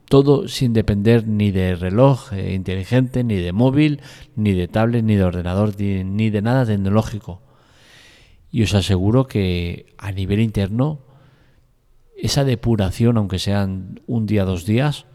todo 0.10 0.48
sin 0.48 0.74
depender 0.74 1.28
ni 1.28 1.52
de 1.52 1.76
reloj 1.76 2.34
inteligente, 2.34 3.24
ni 3.24 3.36
de 3.36 3.52
móvil, 3.52 4.02
ni 4.36 4.54
de 4.54 4.68
tablet, 4.68 5.04
ni 5.04 5.16
de 5.16 5.24
ordenador, 5.24 5.80
ni 5.80 6.30
de 6.30 6.42
nada 6.42 6.66
tecnológico. 6.66 7.42
Y 8.52 8.64
os 8.64 8.74
aseguro 8.74 9.28
que 9.28 9.94
a 9.98 10.12
nivel 10.12 10.40
interno, 10.40 11.00
esa 12.18 12.44
depuración, 12.44 13.18
aunque 13.18 13.40
sean 13.40 14.02
un 14.08 14.26
día, 14.26 14.46
dos 14.46 14.66
días, 14.66 15.06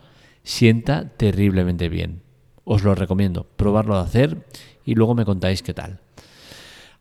sienta 0.42 1.10
terriblemente 1.16 1.88
bien. 1.88 2.22
Os 2.64 2.82
lo 2.82 2.94
recomiendo, 2.94 3.46
probarlo 3.56 3.94
de 3.96 4.02
hacer 4.02 4.46
y 4.84 4.94
luego 4.94 5.14
me 5.14 5.24
contáis 5.24 5.62
qué 5.62 5.74
tal. 5.74 6.00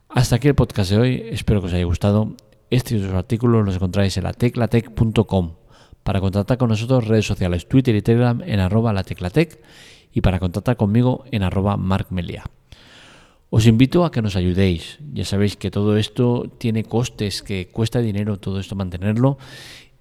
Hasta 0.10 0.38
aquí 0.38 0.48
el 0.48 0.56
podcast 0.56 0.92
de 0.92 0.98
hoy, 0.98 1.24
espero 1.32 1.62
que 1.62 1.68
os 1.68 1.74
haya 1.74 1.84
gustado. 1.86 2.36
Este 2.70 2.96
y 2.96 3.00
otros 3.00 3.14
artículos 3.14 3.66
los 3.66 3.76
encontráis 3.76 4.18
en 4.18 4.24
la 4.24 4.34
teclatec.com. 4.34 5.56
Para 6.04 6.22
contactar 6.22 6.58
con 6.58 6.70
nosotros, 6.70 7.08
redes 7.08 7.26
sociales, 7.26 7.68
Twitter 7.68 7.96
y 7.96 8.02
Telegram 8.02 8.42
en 8.46 8.60
arroba 8.60 8.94
la 8.94 9.04
teclatec 9.04 9.62
y 10.14 10.22
para 10.22 10.40
contactar 10.40 10.78
conmigo 10.78 11.26
en 11.32 11.44
arroba 11.44 11.76
markmelia. 11.76 12.46
Os 13.50 13.66
invito 13.66 14.04
a 14.04 14.12
que 14.12 14.22
nos 14.22 14.36
ayudéis. 14.36 15.00
Ya 15.14 15.24
sabéis 15.24 15.56
que 15.56 15.72
todo 15.72 15.98
esto 15.98 16.50
tiene 16.58 16.84
costes, 16.84 17.42
que 17.42 17.70
cuesta 17.70 18.00
dinero 18.00 18.40
todo 18.40 18.60
esto 18.60 18.76
mantenerlo 18.76 19.38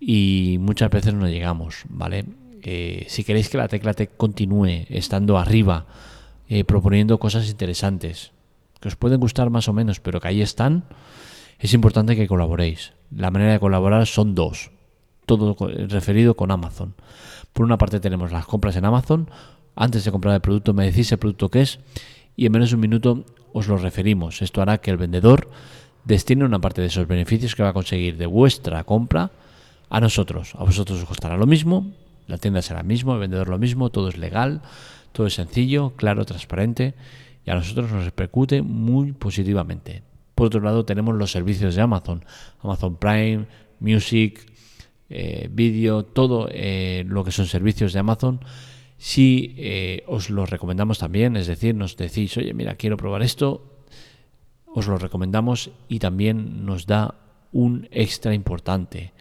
y 0.00 0.58
muchas 0.60 0.90
veces 0.90 1.14
no 1.14 1.28
llegamos, 1.28 1.84
¿vale? 1.88 2.24
Eh, 2.62 3.06
si 3.08 3.24
queréis 3.24 3.48
que 3.48 3.58
la 3.58 3.68
Tecla 3.68 3.94
Tech 3.94 4.16
continúe 4.16 4.86
estando 4.88 5.38
arriba, 5.38 5.86
eh, 6.48 6.64
proponiendo 6.64 7.18
cosas 7.18 7.48
interesantes, 7.48 8.32
que 8.80 8.88
os 8.88 8.96
pueden 8.96 9.20
gustar 9.20 9.50
más 9.50 9.68
o 9.68 9.72
menos, 9.72 10.00
pero 10.00 10.20
que 10.20 10.28
ahí 10.28 10.42
están, 10.42 10.84
es 11.58 11.72
importante 11.74 12.16
que 12.16 12.26
colaboréis. 12.26 12.92
La 13.14 13.30
manera 13.30 13.52
de 13.52 13.60
colaborar 13.60 14.06
son 14.06 14.34
dos, 14.34 14.70
todo 15.26 15.56
referido 15.88 16.36
con 16.36 16.50
Amazon. 16.50 16.94
Por 17.52 17.64
una 17.64 17.78
parte 17.78 18.00
tenemos 18.00 18.32
las 18.32 18.46
compras 18.46 18.76
en 18.76 18.84
Amazon, 18.84 19.30
antes 19.76 20.04
de 20.04 20.10
comprar 20.10 20.34
el 20.34 20.40
producto 20.40 20.72
me 20.72 20.86
decís 20.86 21.12
el 21.12 21.18
producto 21.18 21.50
que 21.50 21.60
es 21.60 21.78
y 22.34 22.46
en 22.46 22.52
menos 22.52 22.70
de 22.70 22.76
un 22.76 22.80
minuto 22.80 23.24
os 23.52 23.68
lo 23.68 23.76
referimos. 23.76 24.42
Esto 24.42 24.62
hará 24.62 24.78
que 24.78 24.90
el 24.90 24.96
vendedor 24.96 25.50
destine 26.04 26.44
una 26.44 26.60
parte 26.60 26.80
de 26.80 26.88
esos 26.88 27.06
beneficios 27.06 27.54
que 27.54 27.62
va 27.62 27.70
a 27.70 27.74
conseguir 27.74 28.16
de 28.16 28.26
vuestra 28.26 28.84
compra 28.84 29.30
a 29.88 30.00
nosotros. 30.00 30.54
A 30.56 30.64
vosotros 30.64 31.00
os 31.00 31.08
costará 31.08 31.36
lo 31.36 31.46
mismo, 31.46 31.92
la 32.26 32.38
tienda 32.38 32.62
será 32.62 32.82
lo 32.82 32.88
mismo, 32.88 33.14
el 33.14 33.20
vendedor 33.20 33.48
lo 33.48 33.58
mismo, 33.58 33.90
todo 33.90 34.08
es 34.08 34.18
legal, 34.18 34.62
todo 35.12 35.26
es 35.26 35.34
sencillo, 35.34 35.94
claro, 35.96 36.24
transparente 36.24 36.94
y 37.44 37.50
a 37.50 37.54
nosotros 37.54 37.90
nos 37.90 38.04
repercute 38.04 38.62
muy 38.62 39.12
positivamente. 39.12 40.02
Por 40.34 40.48
otro 40.48 40.60
lado, 40.60 40.84
tenemos 40.84 41.14
los 41.14 41.30
servicios 41.30 41.74
de 41.74 41.82
Amazon, 41.82 42.24
Amazon 42.60 42.96
Prime, 42.96 43.46
Music, 43.80 44.52
eh, 45.08 45.48
Video, 45.50 46.04
todo 46.04 46.48
eh, 46.50 47.04
lo 47.06 47.24
que 47.24 47.30
son 47.30 47.46
servicios 47.46 47.92
de 47.92 48.00
Amazon 48.00 48.40
si 48.98 49.54
eh, 49.58 50.04
os 50.06 50.30
lo 50.30 50.46
recomendamos 50.46 50.98
también, 50.98 51.36
es 51.36 51.46
decir, 51.46 51.74
nos 51.74 51.96
decís, 51.96 52.36
oye, 52.36 52.54
mira, 52.54 52.76
quiero 52.76 52.96
probar 52.96 53.22
esto, 53.22 53.84
os 54.66 54.86
lo 54.88 54.98
recomendamos 54.98 55.70
y 55.88 55.98
también 55.98 56.64
nos 56.64 56.86
da 56.86 57.14
un 57.52 57.88
extra 57.90 58.34
importante. 58.34 59.12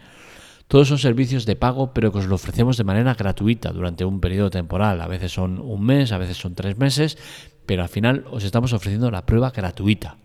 Todos 0.67 0.87
son 0.87 0.97
servicios 0.97 1.45
de 1.45 1.55
pago, 1.55 1.93
pero 1.93 2.11
que 2.11 2.19
os 2.19 2.25
lo 2.25 2.35
ofrecemos 2.35 2.77
de 2.77 2.83
manera 2.83 3.13
gratuita 3.13 3.71
durante 3.71 4.03
un 4.03 4.19
periodo 4.19 4.49
temporal. 4.49 4.99
A 4.99 5.07
veces 5.07 5.31
son 5.31 5.59
un 5.59 5.83
mes, 5.85 6.11
a 6.11 6.17
veces 6.17 6.37
son 6.37 6.55
tres 6.55 6.77
meses, 6.77 7.17
pero 7.65 7.83
al 7.83 7.89
final 7.89 8.25
os 8.31 8.43
estamos 8.43 8.73
ofreciendo 8.73 9.11
la 9.11 9.25
prueba 9.25 9.51
gratuita. 9.51 10.17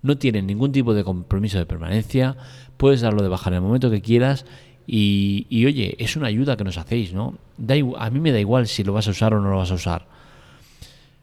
No 0.00 0.16
tienen 0.16 0.46
ningún 0.46 0.72
tipo 0.72 0.94
de 0.94 1.04
compromiso 1.04 1.58
de 1.58 1.66
permanencia, 1.66 2.36
puedes 2.76 3.02
darlo 3.02 3.22
de 3.22 3.28
baja 3.28 3.50
en 3.50 3.56
el 3.56 3.60
momento 3.60 3.90
que 3.90 4.02
quieras 4.02 4.46
y, 4.86 5.64
oye, 5.64 5.96
es 5.98 6.16
una 6.16 6.28
ayuda 6.28 6.56
que 6.56 6.64
nos 6.64 6.76
hacéis, 6.76 7.12
¿no? 7.14 7.38
Da 7.56 7.74
a 7.74 8.10
mí 8.10 8.20
me 8.20 8.32
da 8.32 8.40
igual 8.40 8.66
si 8.66 8.84
lo 8.84 8.92
vas 8.92 9.08
a 9.08 9.12
usar 9.12 9.32
o 9.34 9.40
no 9.40 9.50
lo 9.50 9.58
vas 9.58 9.70
a 9.70 9.74
usar. 9.74 10.06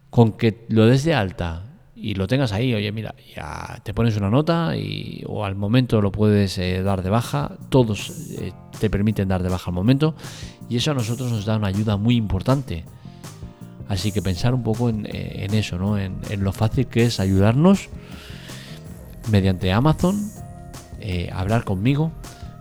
Con 0.10 0.34
que 0.34 0.66
lo 0.70 0.86
des 0.86 1.04
de 1.04 1.14
alta 1.14 1.71
y 2.02 2.16
lo 2.16 2.28
tengas 2.28 2.52
ahí, 2.52 2.74
oye, 2.74 2.92
mira, 2.92 3.14
ya 3.36 3.80
te 3.84 3.94
pones 3.94 4.18
una 4.18 4.30
nota 4.30 4.76
y, 4.76 5.24
o 5.28 5.46
al 5.46 5.56
momento 5.56 6.02
lo 6.02 6.12
puedes 6.12 6.58
eh, 6.58 6.82
dar 6.82 7.04
de 7.04 7.12
baja, 7.12 7.58
todos 7.70 8.10
eh, 8.40 8.54
te 8.80 8.90
permiten 8.90 9.28
dar 9.28 9.44
de 9.44 9.50
baja 9.50 9.70
al 9.70 9.76
momento 9.76 10.16
y 10.68 10.78
eso 10.78 10.92
a 10.92 10.94
nosotros 10.96 11.32
nos 11.32 11.46
da 11.46 11.58
una 11.58 11.68
ayuda 11.68 11.98
muy 11.98 12.16
importante. 12.16 12.86
Así 13.88 14.12
que 14.12 14.22
pensar 14.22 14.56
un 14.56 14.64
poco 14.64 14.90
en, 14.90 15.06
eh, 15.06 15.48
eso, 15.52 15.78
¿no? 15.78 15.98
En, 15.98 16.22
lo 16.38 16.54
fácil 16.54 16.88
que 16.88 17.04
es 17.04 17.20
ayudarnos 17.20 17.90
mediante 19.30 19.72
Amazon, 19.72 20.32
hablar 21.34 21.64
conmigo 21.66 22.12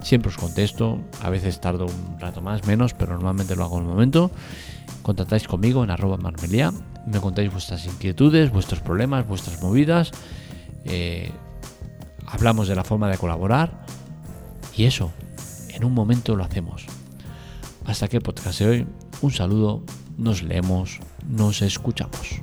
Siempre 0.03 0.31
os 0.31 0.39
contesto, 0.39 0.99
a 1.21 1.29
veces 1.29 1.61
tardo 1.61 1.85
un 1.85 2.19
rato 2.19 2.41
más, 2.41 2.67
menos, 2.67 2.95
pero 2.95 3.13
normalmente 3.13 3.55
lo 3.55 3.65
hago 3.65 3.77
en 3.79 3.85
el 3.85 3.89
momento. 3.91 4.31
Contactáis 5.11 5.49
conmigo 5.49 5.83
en 5.83 5.91
arroba 5.91 6.17
marmelia, 6.19 6.73
me 7.05 7.21
contáis 7.21 7.51
vuestras 7.51 7.85
inquietudes, 7.85 8.53
vuestros 8.53 8.79
problemas, 8.79 9.27
vuestras 9.27 9.61
movidas. 9.61 10.13
Eh, 10.85 11.33
hablamos 12.27 12.69
de 12.69 12.77
la 12.77 12.85
forma 12.85 13.09
de 13.09 13.19
colaborar 13.19 13.85
y 14.77 14.85
eso, 14.85 15.11
en 15.71 15.83
un 15.83 15.95
momento 15.95 16.37
lo 16.37 16.45
hacemos. 16.45 16.87
Hasta 17.87 18.07
que 18.07 18.21
podcast 18.21 18.61
de 18.61 18.69
hoy, 18.69 18.87
un 19.21 19.33
saludo, 19.33 19.83
nos 20.17 20.45
leemos, 20.45 21.01
nos 21.29 21.61
escuchamos. 21.61 22.41